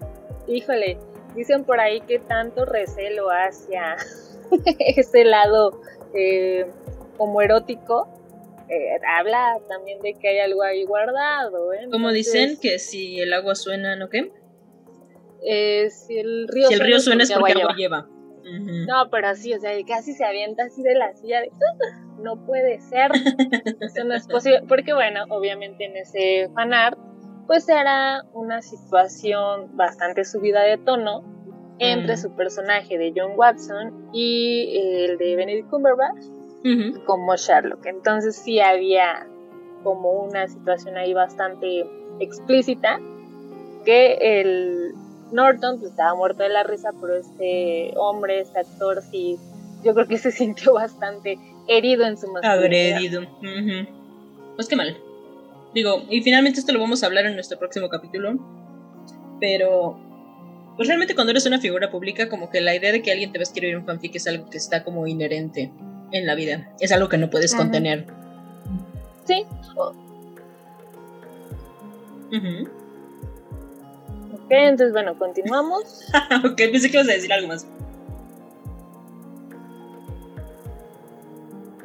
[0.47, 0.97] híjole,
[1.36, 3.95] dicen por ahí que tanto recelo hacia
[4.79, 5.82] ese lado
[6.13, 6.65] eh,
[7.17, 8.08] como erótico,
[8.69, 11.73] eh, habla también de que hay algo ahí guardado.
[11.73, 11.88] ¿eh?
[11.91, 14.32] Como dicen que si el agua suena, ¿no qué?
[15.43, 18.08] Eh, si el río si el río suena, es porque agua lleva.
[18.88, 21.51] No, pero sí, o sea, casi se avienta así de la silla de
[22.21, 23.12] no puede ser,
[23.79, 26.97] eso no es posible, porque bueno, obviamente en ese fanart,
[27.47, 31.23] pues era una situación bastante subida de tono
[31.79, 36.38] entre su personaje de John Watson y el de Benedict Cumberbatch
[37.06, 37.86] como Sherlock.
[37.86, 39.28] Entonces sí había
[39.84, 41.86] como una situación ahí bastante
[42.19, 43.00] explícita
[43.86, 44.93] que el
[45.32, 49.38] Norton pues, estaba muerto de la risa, pero este hombre, este actor sí,
[49.84, 52.98] yo creo que se sintió bastante herido en su masculinidad.
[52.98, 53.22] Agredido.
[54.56, 54.98] Pues qué mal.
[55.74, 58.38] Digo, y finalmente esto lo vamos a hablar en nuestro próximo capítulo.
[59.39, 59.98] Pero,
[60.76, 63.38] pues realmente cuando eres una figura pública, como que la idea de que alguien te
[63.38, 65.72] va a escribir un fanfic es algo que está como inherente
[66.12, 66.69] en la vida.
[66.80, 68.06] Es algo que no puedes contener.
[69.26, 69.45] Sí.
[74.34, 76.06] Ok, entonces bueno, continuamos.
[76.45, 77.67] ok, pensé que ibas a decir algo más.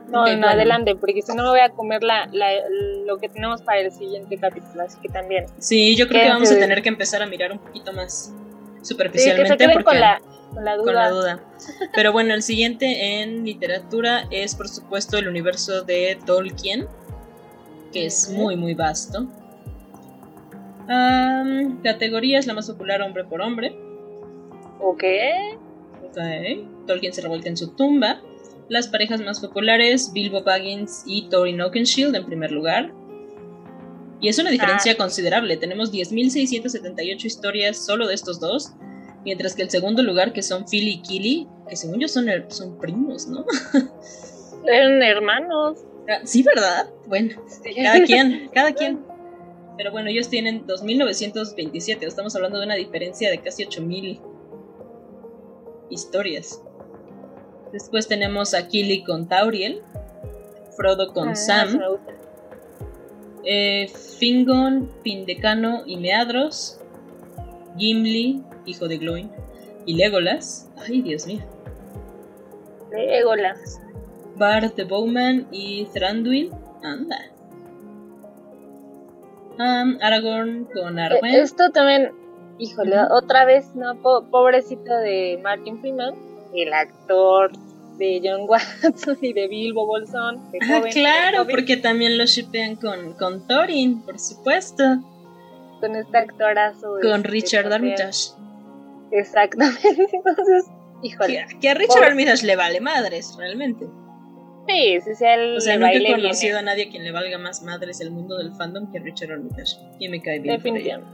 [0.09, 2.29] No, no, adelante, porque si no me voy a comer la,
[3.05, 5.47] lo que tenemos para el siguiente capítulo, así que también.
[5.59, 8.33] Sí, yo creo que vamos a tener que empezar a mirar un poquito más
[8.83, 9.69] superficialmente.
[9.69, 10.23] porque, con, la,
[10.55, 11.45] con, la duda.
[11.95, 16.87] Pero bueno, el siguiente en literatura es por supuesto el universo de Tolkien,
[17.93, 19.27] que es muy, muy vasto.
[21.83, 23.77] categoría es la más popular hombre por hombre.
[24.81, 25.05] Ok.
[26.05, 26.19] Ok.
[26.87, 28.21] Tolkien se revuelve en su tumba.
[28.69, 32.93] Las parejas más populares, Bilbo Baggins y Thorin Oakenshield en primer lugar.
[34.21, 34.97] Y es una diferencia ah.
[34.97, 38.73] considerable, tenemos 10.678 historias solo de estos dos,
[39.25, 42.79] mientras que el segundo lugar, que son Phil y Killy, que según yo son, son
[42.79, 43.45] primos, ¿no?
[44.67, 45.79] Eran hermanos.
[46.09, 46.91] Ah, sí, ¿verdad?
[47.07, 47.35] Bueno,
[47.83, 49.05] cada quien, cada quien.
[49.77, 54.21] Pero bueno, ellos tienen 2.927, estamos hablando de una diferencia de casi 8.000
[55.91, 56.63] historias.
[57.73, 59.83] Después tenemos a Killy con Tauriel,
[60.77, 61.81] Frodo con ah, Sam,
[63.45, 66.81] eh, Fingon, Pindecano y Meadros,
[67.77, 69.31] Gimli, hijo de Gloin,
[69.87, 70.71] y Legolas.
[70.87, 71.43] Ay, Dios mío.
[72.93, 73.81] Legolas.
[74.37, 76.51] Bart the Bowman y Thranduil.
[76.83, 77.17] Anda.
[80.01, 81.35] Aragorn con eh, Arwen.
[81.35, 82.13] Esto también,
[82.59, 84.01] híjole, otra vez, ¿no?
[84.03, 86.15] pobrecito de Martin Freeman,
[86.55, 87.53] el actor
[87.99, 90.43] de John Watson y de Bilbo Bolsón.
[90.69, 94.83] Ah, claro, porque también lo shipean con, con Thorin, por supuesto.
[95.87, 96.95] Con este actorazo.
[97.03, 98.33] Con este, Richard Armitage.
[99.13, 99.81] Exactamente,
[100.13, 100.65] entonces,
[101.03, 101.47] híjole.
[101.61, 103.87] Que, a Richard Armitage le vale madres, realmente.
[104.67, 107.37] Sí, sí, sí, él O sea, nunca he conocido a nadie a quien le valga
[107.37, 109.77] más madres el mundo del fandom que Richard Armitage.
[109.99, 110.57] Y me cae bien.
[110.57, 111.13] Definitivamente.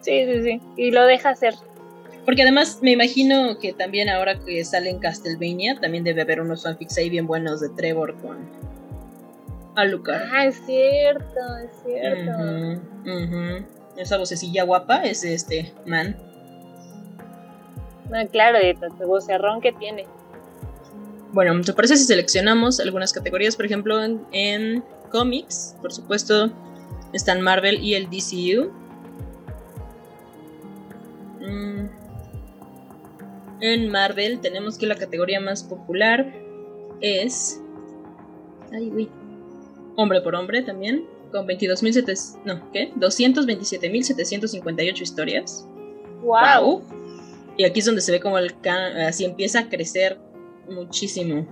[0.00, 0.60] Sí, sí, sí.
[0.76, 1.54] Y lo deja hacer.
[2.24, 6.64] Porque además me imagino que también ahora que sale en Castlevania, también debe haber unos
[6.64, 8.38] fanfics ahí bien buenos de Trevor con
[9.76, 10.28] Alucard.
[10.32, 12.32] Ah, es cierto, es cierto.
[14.00, 16.16] Esa vocecilla guapa es este man.
[18.10, 20.06] Ah, claro, de tanto vocerrón que tiene.
[21.32, 23.56] Bueno, ¿te parece si seleccionamos algunas categorías?
[23.56, 26.50] Por ejemplo, en, cómics, por supuesto,
[27.12, 28.72] están Marvel y el DCU.
[31.40, 31.88] Mm.
[33.60, 36.32] En Marvel tenemos que la categoría más popular
[37.02, 37.60] es...
[38.72, 39.10] Ay, uy.
[39.96, 42.40] Hombre por hombre también, con 22.700...
[42.44, 42.92] No, ¿qué?
[42.94, 45.66] 227.758 historias.
[46.22, 46.82] Wow.
[47.56, 48.54] Y aquí es donde se ve como el
[49.06, 50.18] así empieza a crecer
[50.68, 51.46] muchísimo.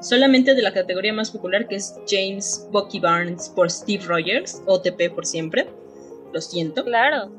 [0.00, 5.14] Solamente de la categoría más popular que es James Bucky Barnes por Steve Rogers, OTP
[5.14, 5.68] por siempre.
[6.32, 6.84] Lo siento.
[6.84, 7.30] Claro.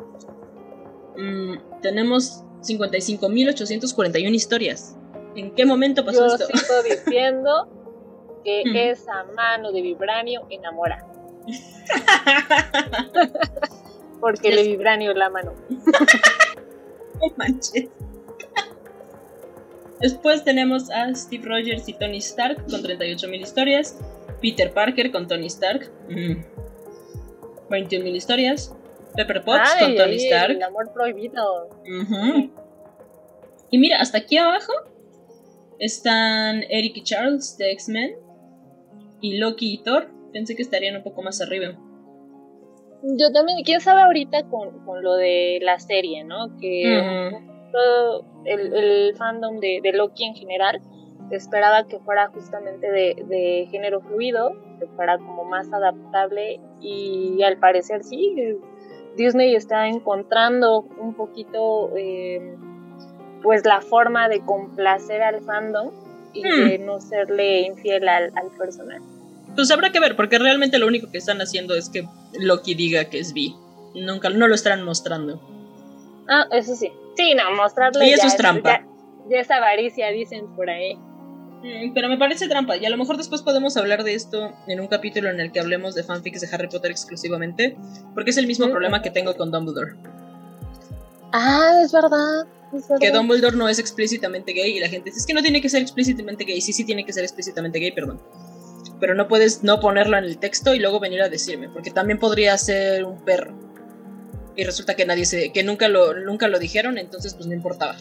[1.18, 4.98] Mm, tenemos 55.841 historias.
[5.36, 6.58] ¿En qué momento pasó Yo esto?
[6.58, 7.70] sigo diciendo
[8.44, 11.06] que esa mano de vibranio enamora.
[14.20, 15.54] Porque el vibranio la mano.
[15.70, 17.88] no manches.
[20.00, 23.98] Después tenemos a Steve Rogers y Tony Stark con 38.000 historias.
[24.42, 25.90] Peter Parker con Tony Stark.
[26.10, 26.44] 21.000
[27.70, 28.16] mm.
[28.16, 28.76] historias.
[29.16, 30.58] Pepper Potts con Tony Stark.
[30.58, 31.70] El amor prohibido.
[33.72, 34.74] Y mira, hasta aquí abajo
[35.80, 38.16] están Eric y Charles de X-Men.
[39.22, 40.10] Y Loki y Thor.
[40.36, 41.78] Pensé que estarían un poco más arriba.
[43.04, 46.58] Yo también, quién sabe ahorita con, con lo de la serie, ¿no?
[46.60, 47.32] Que
[47.72, 50.82] todo el, fandom de, Loki en general
[51.32, 58.04] esperaba que fuera justamente de, género fluido, que fuera como más adaptable y al parecer
[58.04, 58.36] sí,
[59.16, 62.58] Disney está encontrando un poquito eh,
[63.42, 65.92] pues la forma de complacer al fandom
[66.34, 66.68] y hmm.
[66.68, 69.15] de no serle infiel al, al personaje.
[69.56, 72.08] Pues habrá que ver, porque realmente lo único que están haciendo es que
[72.40, 73.56] Loki diga que es bi.
[73.96, 75.42] Nunca, no lo están mostrando.
[76.28, 76.92] Ah, eso sí.
[77.16, 78.08] Sí, no, mostrarle.
[78.08, 78.86] Y eso es trampa.
[79.30, 80.96] Ya, es avaricia, dicen por ahí.
[80.96, 82.76] Mm, pero me parece trampa.
[82.78, 85.60] Y a lo mejor después podemos hablar de esto en un capítulo en el que
[85.60, 87.78] hablemos de fanfics de Harry Potter exclusivamente.
[88.14, 89.96] Porque es el mismo problema que tengo con Dumbledore.
[91.32, 92.46] Ah, es verdad.
[93.00, 95.70] Que Dumbledore no es explícitamente gay y la gente dice, es que no tiene que
[95.70, 96.60] ser explícitamente gay.
[96.62, 98.20] Sí, sí tiene que ser explícitamente gay, perdón.
[99.00, 102.20] Pero no puedes no ponerlo en el texto y luego venir a decirme, porque también
[102.20, 103.66] podría ser un perro
[104.56, 107.96] y resulta que nadie se, que nunca lo, nunca lo dijeron, entonces pues no importaba.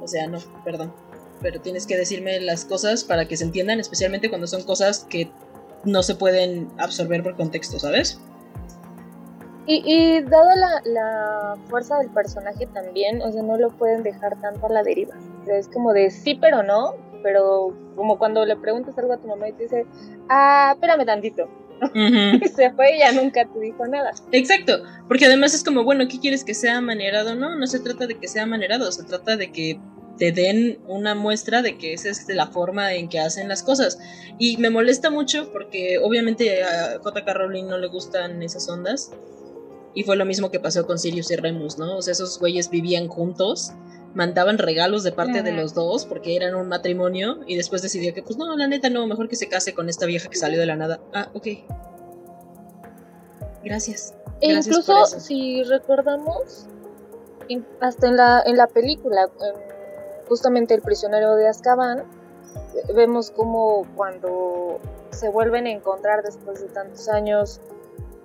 [0.00, 0.92] O sea, no, perdón.
[1.40, 5.30] Pero tienes que decirme las cosas para que se entiendan, especialmente cuando son cosas que
[5.84, 8.20] no se pueden absorber por contexto, ¿sabes?
[9.66, 14.38] Y, y dado la, la, fuerza del personaje también, o sea, no lo pueden dejar
[14.40, 15.14] tanto a la deriva.
[15.46, 19.48] es como de sí, pero no, pero como cuando le preguntas algo a tu mamá
[19.48, 19.86] y te dice,
[20.28, 21.48] ah, espérame tantito.
[21.94, 24.12] y se fue y ya nunca te dijo nada.
[24.32, 27.34] Exacto, porque además es como, bueno, ¿qué quieres que sea manerado?
[27.34, 29.80] No, no se trata de que sea manerado, se trata de que
[30.20, 33.98] te den una muestra de que esa es la forma en que hacen las cosas.
[34.38, 39.12] Y me molesta mucho porque obviamente a JK Rowling no le gustan esas ondas.
[39.94, 41.96] Y fue lo mismo que pasó con Sirius y Remus, ¿no?
[41.96, 43.72] O sea, esos güeyes vivían juntos
[44.14, 48.22] mandaban regalos de parte de los dos porque eran un matrimonio y después decidió que
[48.22, 50.66] pues no, la neta no, mejor que se case con esta vieja que salió de
[50.66, 51.00] la nada.
[51.12, 51.46] Ah, ok.
[53.62, 54.14] Gracias.
[54.40, 56.66] E incluso si recordamos,
[57.80, 59.28] hasta en la, en la película,
[60.28, 62.04] justamente el prisionero de Azkaban,
[62.94, 64.80] vemos como cuando
[65.10, 67.60] se vuelven a encontrar después de tantos años,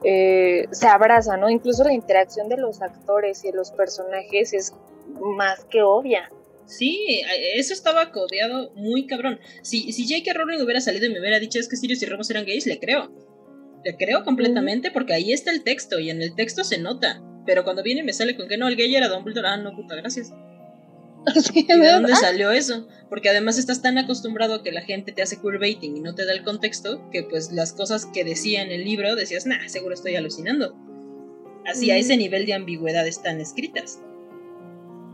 [0.04, 1.50] eh, se abrazan, ¿no?
[1.50, 4.74] Incluso la interacción de los actores y de los personajes es
[5.20, 6.30] más que obvia.
[6.66, 7.22] Sí,
[7.56, 9.40] eso estaba codeado muy cabrón.
[9.62, 10.34] Si, si J.K.
[10.34, 12.80] Rowling hubiera salido y me hubiera dicho es que Sirius y Remus eran gays, le
[12.80, 13.12] creo.
[13.84, 17.22] Le creo completamente porque ahí está el texto y en el texto se nota.
[17.46, 19.76] Pero cuando viene y me sale con que no, el gay era Dumbledore, ah, no,
[19.76, 20.34] puta, gracias.
[21.54, 22.88] de dónde salió eso?
[23.10, 26.26] Porque además estás tan acostumbrado a que la gente te hace queerbaiting y no te
[26.26, 29.94] da el contexto que pues las cosas que decía en el libro decías, nah, seguro
[29.94, 30.76] estoy alucinando.
[31.66, 34.00] Así a ese nivel de ambigüedad están escritas.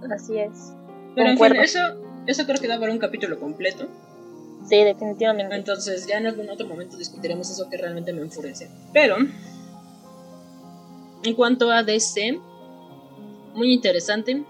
[0.10, 0.74] Así es.
[1.16, 1.80] Pero en fin, eso,
[2.26, 3.88] eso creo que da para un capítulo completo.
[4.68, 5.56] Sí, definitivamente.
[5.56, 8.70] Entonces ya en algún otro momento discutiremos eso que realmente me enfurece.
[8.93, 9.18] Pero,
[11.24, 12.39] en cuanto a DC,
[13.54, 14.43] muy interesante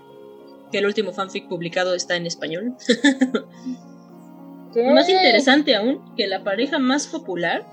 [0.71, 2.75] que el último fanfic publicado está en español.
[4.93, 7.65] Más interesante aún, que la pareja más popular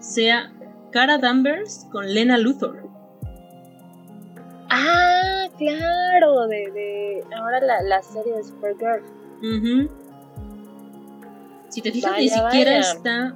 [0.00, 0.50] sea
[0.92, 2.83] Cara Danvers con Lena Luthor.
[4.76, 9.02] Ah, claro, de, de ahora la, la serie de Supergirl.
[11.68, 13.34] Si te fijas, ni siquiera está.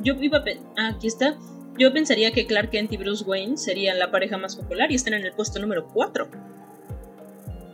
[0.00, 0.44] Yo iba a.
[0.76, 1.36] Ah, aquí está.
[1.78, 5.14] Yo pensaría que Clark Kent y Bruce Wayne serían la pareja más popular y están
[5.14, 6.28] en el puesto número 4.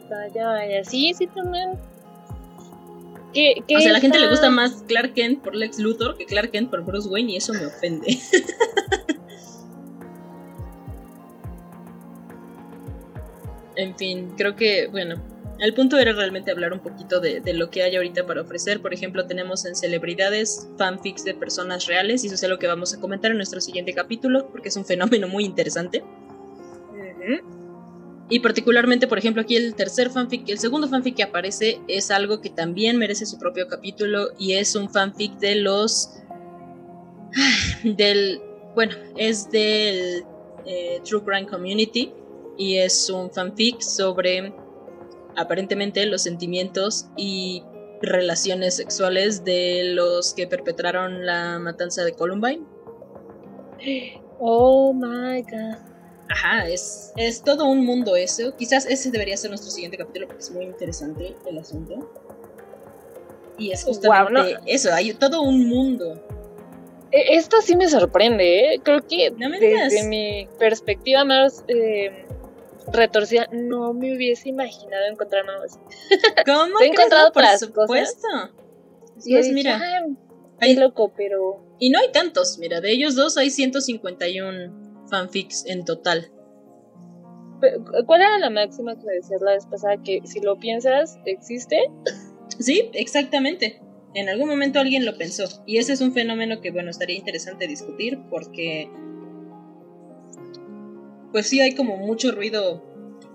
[0.09, 0.85] Vaya, vaya.
[0.85, 1.71] Sí, sí, también.
[1.71, 6.51] o sea, a la gente le gusta más Clark Kent por Lex Luthor que Clark
[6.51, 8.07] Kent por Bruce Wayne y eso me ofende.
[13.77, 15.23] en fin, creo que, bueno,
[15.59, 18.81] el punto era realmente hablar un poquito de, lo que hay ahorita para ofrecer.
[18.81, 22.95] Por ejemplo, tenemos en celebridades fanfics de personas reales y eso es lo que vamos
[22.95, 26.05] a comentar en nuestro siguiente capítulo porque es un fenómeno muy interesante.
[28.29, 32.41] Y particularmente, por ejemplo, aquí el tercer fanfic, el segundo fanfic que aparece es algo
[32.41, 36.11] que también merece su propio capítulo y es un fanfic de los...
[37.85, 38.41] del...
[38.75, 40.25] Bueno, es del
[40.67, 42.13] eh, True Crime Community
[42.57, 44.53] y es un fanfic sobre
[45.37, 47.63] aparentemente los sentimientos y
[48.03, 52.65] relaciones sexuales de los que perpetraron la matanza de Columbine.
[54.39, 55.79] Oh my god.
[56.29, 58.55] Ajá, es, es todo un mundo eso.
[58.57, 62.11] Quizás ese debería ser nuestro siguiente capítulo porque es muy interesante el asunto.
[63.59, 66.23] Y es justamente eso, hay todo un mundo.
[67.13, 68.81] E, esto sí me sorprende, ¿eh?
[68.83, 72.26] Creo que desde mi perspectiva más eh,
[72.93, 75.79] retorcida, no me hubiese imaginado encontrar nada así.
[76.47, 76.81] ¿Cómo?
[76.81, 78.29] He encontrado por supuesto.
[79.29, 79.81] pues mira,
[80.61, 81.65] hay loco, pero.
[81.79, 86.33] Y no hay tantos, mira, de ellos dos hay 151 fanfics en total.
[88.07, 90.03] ¿Cuál era la máxima que decías la vez pasada?
[90.03, 91.91] Que si lo piensas, ¿existe?
[92.59, 93.81] Sí, exactamente.
[94.15, 95.45] En algún momento alguien lo pensó.
[95.67, 98.91] Y ese es un fenómeno que, bueno, estaría interesante discutir porque
[101.37, 102.83] pues sí hay como mucho ruido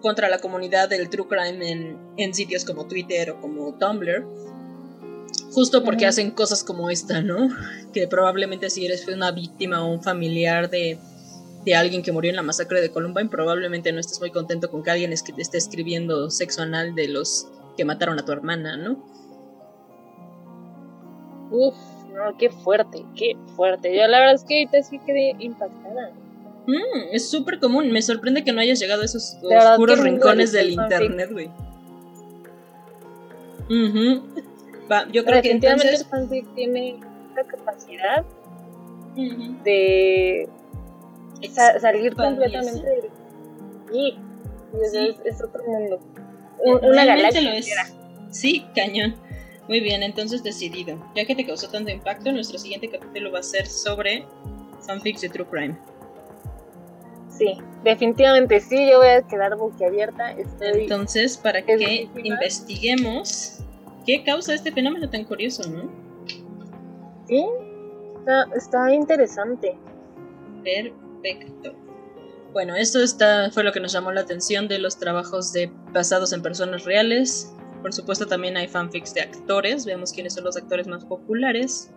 [0.02, 4.26] contra la comunidad del true crime en, sitios como Twitter o como Tumblr.
[5.54, 7.50] Justo porque hacen cosas como esta, ¿no?
[7.94, 10.98] Que probablemente si eres una víctima o un familiar de,
[11.76, 14.90] alguien que murió en la masacre de Columbine, probablemente no estés muy contento con que
[14.90, 18.94] alguien esté escribiendo sexo anal de los que mataron a tu hermana, ¿no?
[21.52, 21.76] Uf,
[22.16, 23.96] no, qué fuerte, qué fuerte.
[23.96, 26.14] Yo la verdad es que ahorita sí quedé impactada.
[26.68, 27.92] Mm, es súper común.
[27.92, 31.50] Me sorprende que no hayas llegado a esos oscuros rincones del internet, güey.
[35.12, 36.02] yo creo que entonces...
[36.02, 37.00] el fanfic tiene
[37.36, 38.26] la capacidad
[39.64, 40.48] de
[41.80, 43.10] salir completamente del...
[43.92, 44.18] Sí,
[45.26, 46.00] es, otro mundo.
[46.64, 47.42] una galaxia.
[47.42, 47.70] Lo es.
[48.30, 49.16] Sí, cañón.
[49.68, 50.98] Muy bien, entonces decidido.
[51.16, 54.26] Ya que te causó tanto impacto, nuestro siguiente capítulo va a ser sobre
[54.86, 55.91] fanfics de True Crime
[57.38, 60.32] sí, definitivamente sí, yo voy a quedar boquiabierta.
[60.32, 63.60] Entonces, para que investiguemos
[64.06, 65.90] qué causa este fenómeno tan curioso, ¿no?
[67.28, 67.46] Sí,
[68.56, 69.78] está, interesante.
[70.64, 71.74] Perfecto.
[72.54, 76.34] Bueno, esto está, fue lo que nos llamó la atención de los trabajos de, basados
[76.34, 77.54] en personas reales.
[77.82, 79.86] Por supuesto, también hay fanfics de actores.
[79.86, 81.92] Veamos quiénes son los actores más populares.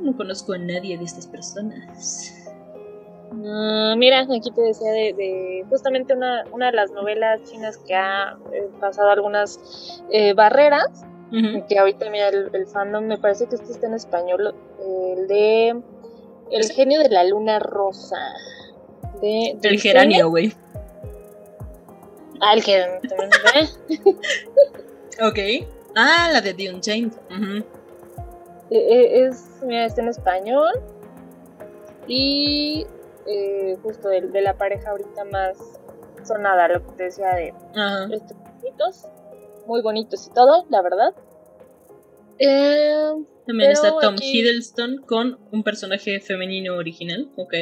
[0.00, 2.34] No conozco a nadie de estas personas.
[3.30, 8.38] Ah, mira, aquí te decía de, justamente una, una, de las novelas chinas que ha
[8.52, 11.04] eh, pasado algunas eh, barreras,
[11.68, 15.68] que ahorita mira el, fandom, me parece que este está en español, el de
[16.50, 18.16] El genio de la luna rosa.
[19.20, 20.54] De, el geranio, güey.
[22.40, 23.00] Ah, el geranio
[25.20, 25.38] ok.
[25.96, 27.12] Ah, la de The Unchained.
[28.70, 30.72] E, es, mira, está en español.
[32.06, 32.86] Y
[33.28, 35.58] eh, justo de, la pareja ahorita más
[36.24, 37.54] sonada, lo que te decía de
[38.12, 39.08] estos bonitos,
[39.66, 41.14] muy bonitos y todo, la verdad.
[42.38, 43.12] Eh,
[43.46, 47.54] También está Tom Hiddleston con un personaje femenino original, ok.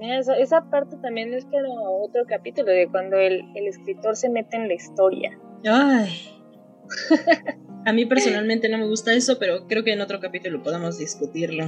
[0.00, 4.56] esa, esa parte también es para otro capítulo, de cuando el, el escritor se mete
[4.56, 5.38] en la historia.
[5.64, 6.28] Ay.
[7.84, 11.66] A mí personalmente no me gusta eso, pero creo que en otro capítulo podemos discutirlo.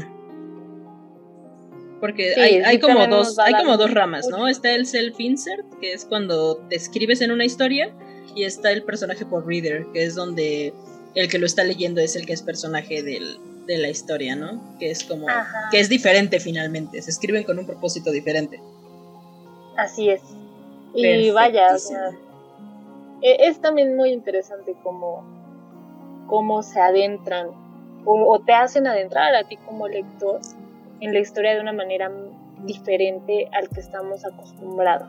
[2.05, 4.47] Porque hay, como dos, hay como dos ramas, ¿no?
[4.47, 7.95] Está el self-insert, que es cuando te escribes en una historia,
[8.35, 10.75] y está el personaje por reader, que es donde
[11.15, 14.77] el que lo está leyendo es el que es personaje del, de la historia, ¿no?
[14.79, 15.29] Que es como,
[15.71, 18.61] que es diferente finalmente, se escriben con un propósito diferente.
[19.79, 20.21] Así es.
[20.95, 22.11] Y vaya, o sea,
[23.23, 25.25] e, es también muy interesante cómo,
[26.27, 27.49] cómo se adentran
[28.05, 30.43] o, te hacen adentrar a ti como lector
[31.01, 32.11] en la historia de una manera
[32.65, 35.09] diferente al que estamos acostumbrados.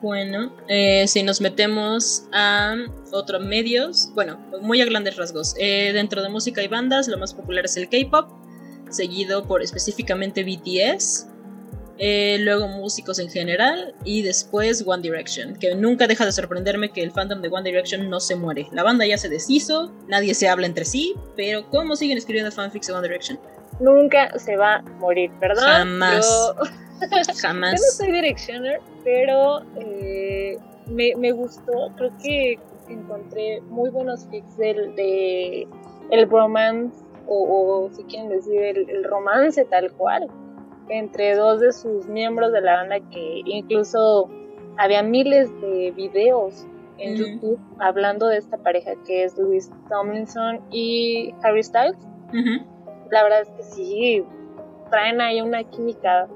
[0.00, 2.74] Bueno, eh, si nos metemos a
[3.12, 5.54] otros medios, bueno, muy a grandes rasgos.
[5.58, 8.30] Eh, dentro de música y bandas, lo más popular es el K-pop,
[8.90, 11.28] seguido por específicamente BTS,
[12.04, 17.00] eh, luego músicos en general y después One Direction, que nunca deja de sorprenderme que
[17.00, 18.66] el fandom de One Direction no se muere.
[18.72, 22.88] La banda ya se deshizo, nadie se habla entre sí, pero ¿cómo siguen escribiendo fanfics
[22.88, 23.38] de One Direction?
[23.78, 25.64] Nunca se va a morir, perdón.
[25.64, 26.54] Jamás.
[27.40, 27.80] Jamás.
[27.80, 31.92] Yo no soy Directioner, pero eh, me, gustó.
[31.96, 35.68] Creo que encontré muy buenos fics del de
[36.10, 36.96] el romance,
[37.28, 40.26] o, si quieren decir, el, romance tal cual,
[40.88, 44.30] entre dos de sus miembros de la banda, que incluso
[44.78, 46.66] había miles de videos
[46.98, 51.98] en YouTube hablando de esta pareja que es Louis Tomlinson y Harry Styles.
[53.10, 54.24] La verdad es que sí,
[54.90, 56.28] traen ahí una química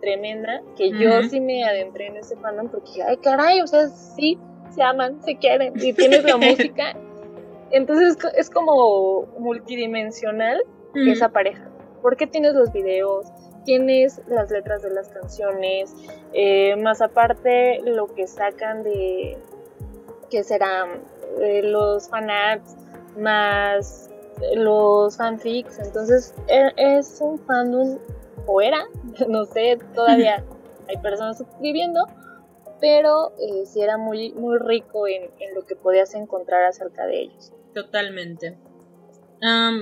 [0.00, 4.38] tremenda, que yo sí me adentré en ese fandom porque, ay, caray, o sea, sí,
[4.70, 6.96] se aman, se quieren y tienes la música.
[7.70, 10.62] Entonces es como multidimensional
[10.94, 11.70] esa pareja.
[12.02, 13.26] Porque tienes los videos,
[13.64, 15.94] tienes las letras de las canciones,
[16.32, 19.38] eh, más aparte lo que sacan de,
[20.30, 21.02] que serán
[21.40, 22.76] eh, los fanarts,
[23.18, 24.10] más
[24.56, 25.78] los fanfics.
[25.78, 27.98] Entonces e, es un fandom
[28.46, 28.84] o era,
[29.28, 30.44] no sé, todavía
[30.88, 32.06] hay personas suscribiendo,
[32.80, 37.52] pero eh, sí era muy, muy rico en, lo que podías encontrar acerca de ellos.
[37.72, 38.58] Totalmente.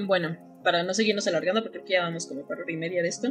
[0.06, 3.28] bueno, para no seguirnos alargando, porque ya vamos como para hora y media de esto.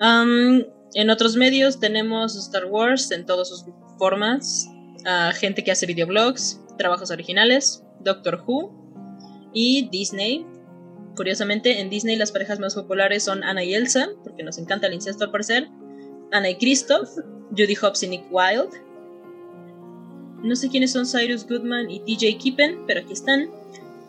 [0.00, 3.64] en otros medios tenemos Star Wars en todas sus
[3.98, 4.68] formas,
[5.34, 10.46] gente que hace videoblogs, trabajos originales, Doctor Who y Disney,
[11.16, 14.94] Curiosamente, en Disney las parejas más populares son Anna y Elsa, porque nos encanta el
[14.94, 15.68] incesto al parecer,
[16.32, 17.10] Anna y Christoph,
[17.50, 18.80] Judy Hobbs y Nick Wilde.
[20.42, 23.50] No sé quiénes son Cyrus Goodman y TJ Kippen, pero aquí están.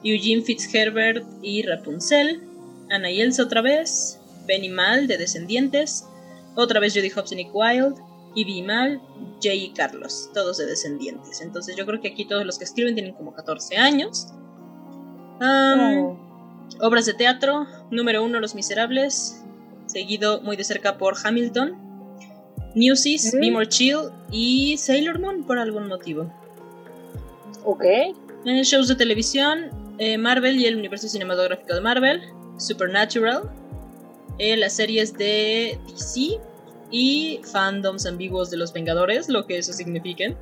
[0.03, 2.41] Eugene Fitzherbert y Rapunzel,
[2.89, 6.05] Anna y Elsa otra vez, Benny Mal de Descendientes,
[6.55, 8.01] otra vez Judy Hobbs y Nick Wilde,
[8.35, 9.01] Ivy Mal,
[9.41, 11.41] Jay y Carlos, todos de Descendientes.
[11.41, 14.27] Entonces yo creo que aquí todos los que escriben tienen como 14 años.
[15.41, 16.17] Oh.
[16.79, 19.43] Obras de teatro, número uno Los Miserables,
[19.87, 21.77] seguido muy de cerca por Hamilton,
[22.75, 23.97] Newsies, Be More Chill
[24.31, 26.31] y Sailor Moon por algún motivo.
[27.63, 27.83] Ok.
[28.45, 29.69] En shows de televisión,
[30.01, 32.23] eh, Marvel y el universo cinematográfico de Marvel,
[32.57, 33.43] Supernatural,
[34.39, 36.39] eh, las series de DC
[36.89, 40.35] y fandoms ambiguos de los Vengadores, lo que eso signifique.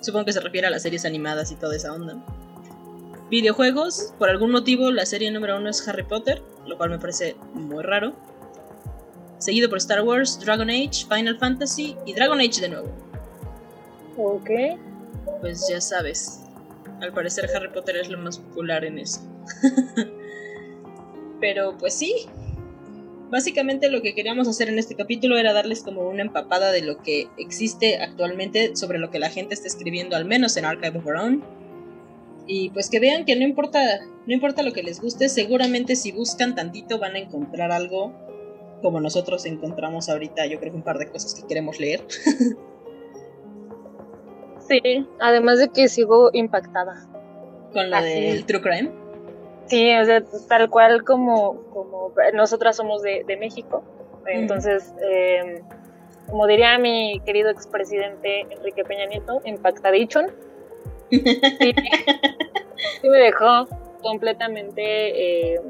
[0.00, 2.24] Supongo que se refiere a las series animadas y toda esa onda.
[3.28, 7.34] Videojuegos, por algún motivo la serie número uno es Harry Potter, lo cual me parece
[7.54, 8.14] muy raro.
[9.38, 12.92] Seguido por Star Wars, Dragon Age, Final Fantasy y Dragon Age de nuevo.
[14.16, 14.48] Ok.
[15.40, 16.45] Pues ya sabes,
[17.00, 19.20] al parecer Harry Potter es lo más popular en eso.
[21.40, 22.26] Pero pues sí,
[23.30, 26.98] básicamente lo que queríamos hacer en este capítulo era darles como una empapada de lo
[27.02, 31.06] que existe actualmente sobre lo que la gente está escribiendo, al menos en Archive of
[31.06, 31.56] Our Own
[32.46, 33.80] y pues que vean que no importa,
[34.26, 38.14] no importa lo que les guste, seguramente si buscan tantito van a encontrar algo
[38.82, 42.04] como nosotros encontramos ahorita, yo creo que un par de cosas que queremos leer.
[44.68, 47.06] sí, además de que sigo impactada.
[47.72, 48.90] Con lo del True Crime.
[49.66, 53.82] Sí, o sea, tal cual como, como nosotras somos de, México,
[54.26, 55.62] entonces, em,
[56.28, 60.30] como diría mi querido expresidente Enrique Peña Nieto, impactadichon.
[63.00, 63.66] Sí, me dejó
[64.02, 65.60] completamente eh,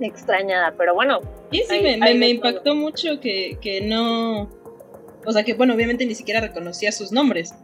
[0.00, 1.20] extrañada, pero bueno.
[1.50, 4.50] Sí, sí, me, impactó mucho que, que no...
[5.24, 7.54] O sea que, bueno, obviamente ni siquiera reconocía sus nombres.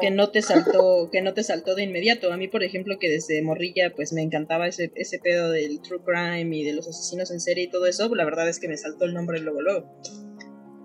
[0.00, 2.32] Que no te saltó, que no te saltó de inmediato.
[2.32, 6.00] A mí, por ejemplo, que desde morrilla, pues me encantaba ese, ese pedo del true
[6.04, 8.76] crime y de los asesinos en serie y todo eso, la verdad es que me
[8.76, 9.86] saltó el nombre luego luego.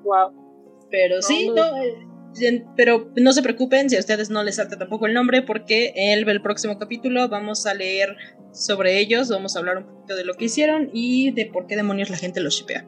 [0.04, 0.88] Wow.
[0.90, 5.08] Pero sí, no, eh, pero no se preocupen si a ustedes no les salta tampoco
[5.08, 8.16] el nombre, porque el, el próximo capítulo vamos a leer
[8.52, 11.76] sobre ellos, vamos a hablar un poquito de lo que hicieron y de por qué
[11.76, 12.86] demonios la gente los shipea.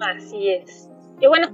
[0.00, 0.88] Así es.
[1.20, 1.48] Y bueno,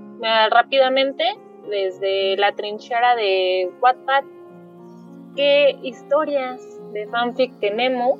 [0.51, 1.25] rápidamente,
[1.69, 4.25] desde la trinchera de Wattpad,
[5.37, 6.61] ¿qué historias
[6.93, 8.19] de fanfic tenemos?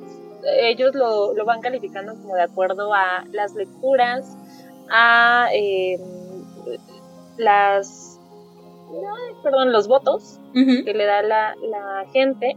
[0.59, 4.37] Ellos lo, van calificando como de acuerdo a las lecturas,
[4.89, 5.99] a em,
[7.37, 8.19] las
[9.43, 12.55] perdón, los votos que le da la, la, gente.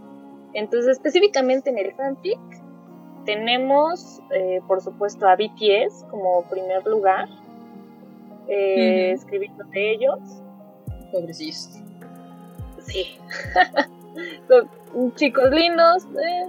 [0.55, 2.39] Entonces, específicamente en el fanfic,
[3.25, 7.29] tenemos, eh, por supuesto, a BTS como primer lugar,
[8.49, 10.19] eh, escribiendo de ellos.
[11.13, 11.71] Pobrecillos.
[12.87, 13.19] Sí.
[15.15, 16.47] chicos lindos, eh,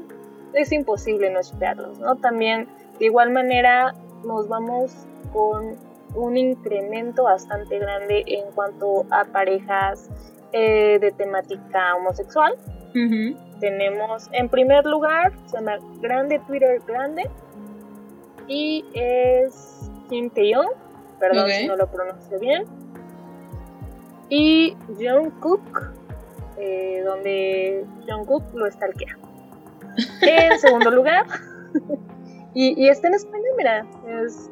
[0.54, 2.16] es imposible no esperarlos, ¿no?
[2.16, 2.68] También,
[3.00, 3.94] de igual manera,
[4.24, 4.94] nos vamos
[5.34, 5.78] con
[6.16, 10.10] un incremento bastante grande en cuanto a parejas
[10.52, 12.56] eh, de temática homosexual.
[13.60, 17.30] Tenemos en primer lugar, se llama Grande Twitter Grande
[18.48, 20.70] y es Kim Taeyong,
[21.20, 22.66] perdón si no lo pronuncio bien,
[24.30, 25.94] y Jungkook,
[26.58, 29.18] eh, donde Jungkook lo estalquea.
[30.22, 31.26] En segundo lugar,
[32.54, 34.50] y, y está en español, mira, es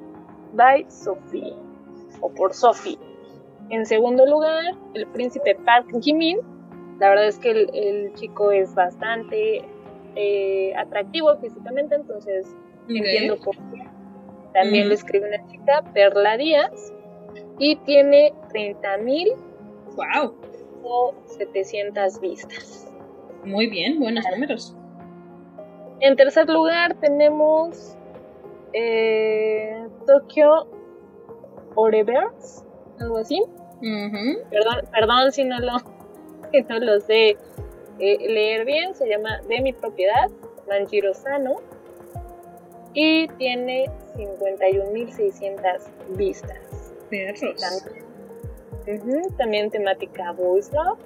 [0.53, 1.53] by Sophie,
[2.21, 2.97] o por Sophie.
[3.69, 6.39] En segundo lugar, el príncipe Park Jimin.
[6.99, 9.61] La verdad es que el, chico es bastante
[10.15, 12.47] eh, atractivo físicamente, entonces
[12.87, 13.87] entiendo por qué.
[14.53, 16.93] También lo escribe una chica, Perla Díaz,
[17.59, 19.33] y tiene 30 mil
[19.97, 20.33] wow.
[20.83, 22.87] o 700 vistas.
[23.43, 24.75] Muy bien, buenos números.
[25.99, 27.97] En tercer lugar tenemos
[28.73, 30.67] eh, Tokyo
[31.75, 32.63] Oreverse,
[32.99, 33.41] algo así.
[34.49, 35.73] perdón, perdón si no lo,
[36.69, 37.37] no lo sé
[37.99, 40.29] eh, leer bien, se llama De mi propiedad,
[40.67, 41.57] Manjiro Sano,
[42.93, 43.85] y tiene
[44.15, 46.93] 51.600 vistas.
[47.09, 47.35] También,
[49.37, 50.99] también temática Voice Love,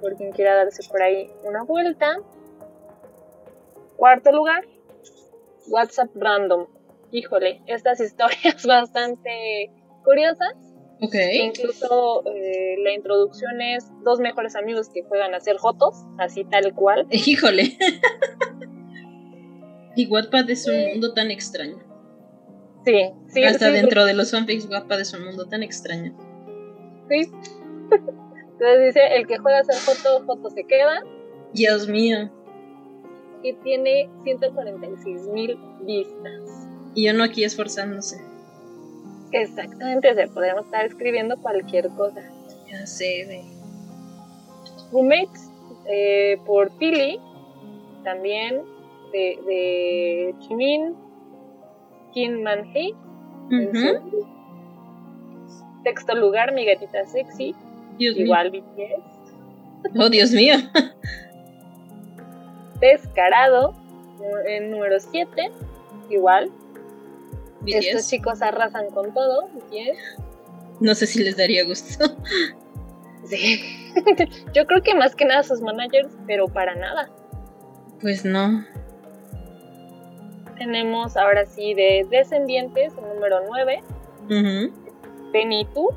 [0.00, 2.16] por quien quiera darse por ahí una vuelta.
[3.96, 4.66] Cuarto lugar,
[5.68, 6.66] WhatsApp Random.
[7.12, 9.70] Híjole, estas historias bastante
[10.04, 10.54] curiosas.
[10.98, 11.14] Ok.
[11.14, 16.74] incluso eh, la introducción es dos mejores amigos que juegan a ser jotos, así tal
[16.74, 17.06] cual.
[17.10, 17.76] Híjole.
[19.96, 21.78] y Wattpad es un mundo tan extraño.
[22.84, 23.44] Sí, sí.
[23.44, 26.16] Hasta dentro de los fanfics, Wattpad es un mundo tan extraño.
[27.08, 27.30] Sí.
[27.90, 31.02] Entonces dice, el que juega a ser joto, joto se queda.
[31.52, 32.30] Dios mío
[33.42, 36.68] que tiene 146 mil vistas.
[36.94, 38.16] Y uno aquí esforzándose.
[39.32, 42.22] Exactamente, o sea, podemos estar escribiendo cualquier cosa.
[42.68, 43.42] Ya sé, güey.
[44.92, 45.50] Roommates
[45.86, 47.20] eh, por Pili,
[48.02, 48.62] también
[49.12, 50.94] de, de Chimin
[52.12, 52.94] Kim Man Hee.
[55.86, 57.54] Sexto lugar, mi gatita sexy.
[57.96, 59.94] igual BTS.
[59.96, 60.56] Oh, Dios mío.
[62.80, 63.72] Descarado,
[64.48, 65.52] en número 7,
[66.10, 66.50] igual.
[67.66, 69.48] Estos chicos arrasan con todo,
[70.80, 72.04] No sé si les daría gusto.
[73.26, 73.92] Sí.
[74.52, 77.08] Yo creo que más que nada sus managers, pero para nada.
[78.00, 78.64] Pues no.
[80.58, 83.82] Tenemos ahora sí de descendientes, el número 9.
[84.28, 84.85] Uh
[85.74, 85.90] tú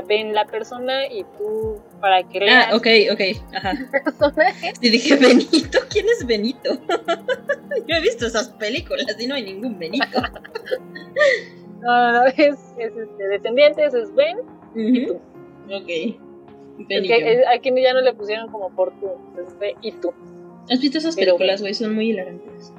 [0.00, 2.68] ven la persona y tú para que leas.
[2.70, 3.20] Ah, ok, ok,
[3.54, 3.72] ajá.
[4.80, 6.70] Y dije, Benito, ¿quién es Benito?
[7.86, 10.06] Yo he visto esas películas y no hay ningún Benito.
[11.80, 14.38] no, no, es, es este, Descendientes, es Ben
[14.74, 15.14] y tú.
[15.66, 16.88] Ok.
[16.88, 17.14] Benito.
[17.54, 20.12] aquí ya no le pusieron como por tú, es Ben y tú.
[20.70, 21.74] ¿Has visto esas películas, güey?
[21.74, 22.72] Son muy hilarantes.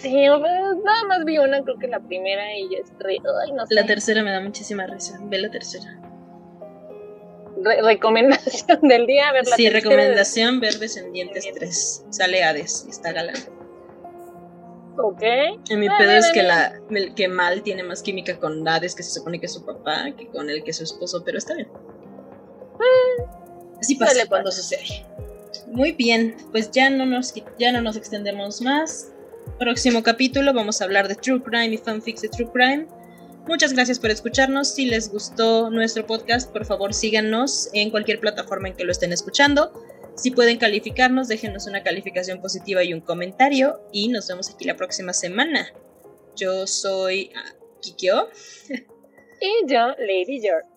[0.00, 3.18] Sí, nada más vi una, creo que la primera y ya es re...
[3.44, 3.74] Ay, no sé.
[3.74, 5.18] La tercera me da muchísima risa.
[5.22, 5.98] Ve la tercera.
[7.82, 12.04] recomendación del día, ver la Sí, recomendación, ver Descendientes 3.
[12.10, 13.36] Sale Hades y está galán.
[14.98, 15.22] Ok.
[15.68, 16.78] Y mi pedo es que, la,
[17.14, 20.26] que Mal tiene más química con Hades, que se supone que es su papá, que
[20.28, 21.68] con el que es su esposo, pero está bien.
[23.80, 25.06] Así pasa cuando sucede.
[25.68, 29.12] Muy bien, pues ya no nos, ya no nos extendemos más
[29.58, 32.86] próximo capítulo vamos a hablar de True Crime y fanfics de True Crime.
[33.48, 34.74] Muchas gracias por escucharnos.
[34.74, 39.12] Si les gustó nuestro podcast, por favor síganos en cualquier plataforma en que lo estén
[39.12, 39.72] escuchando.
[40.16, 43.80] Si pueden calificarnos, déjenos una calificación positiva y un comentario.
[43.92, 45.72] Y nos vemos aquí la próxima semana.
[46.34, 48.28] Yo soy ah, Kikyo.
[49.40, 50.68] y yo, Lady George.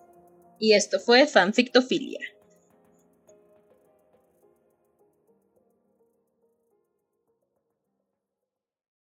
[0.58, 2.20] Y esto fue Fanfictofilia.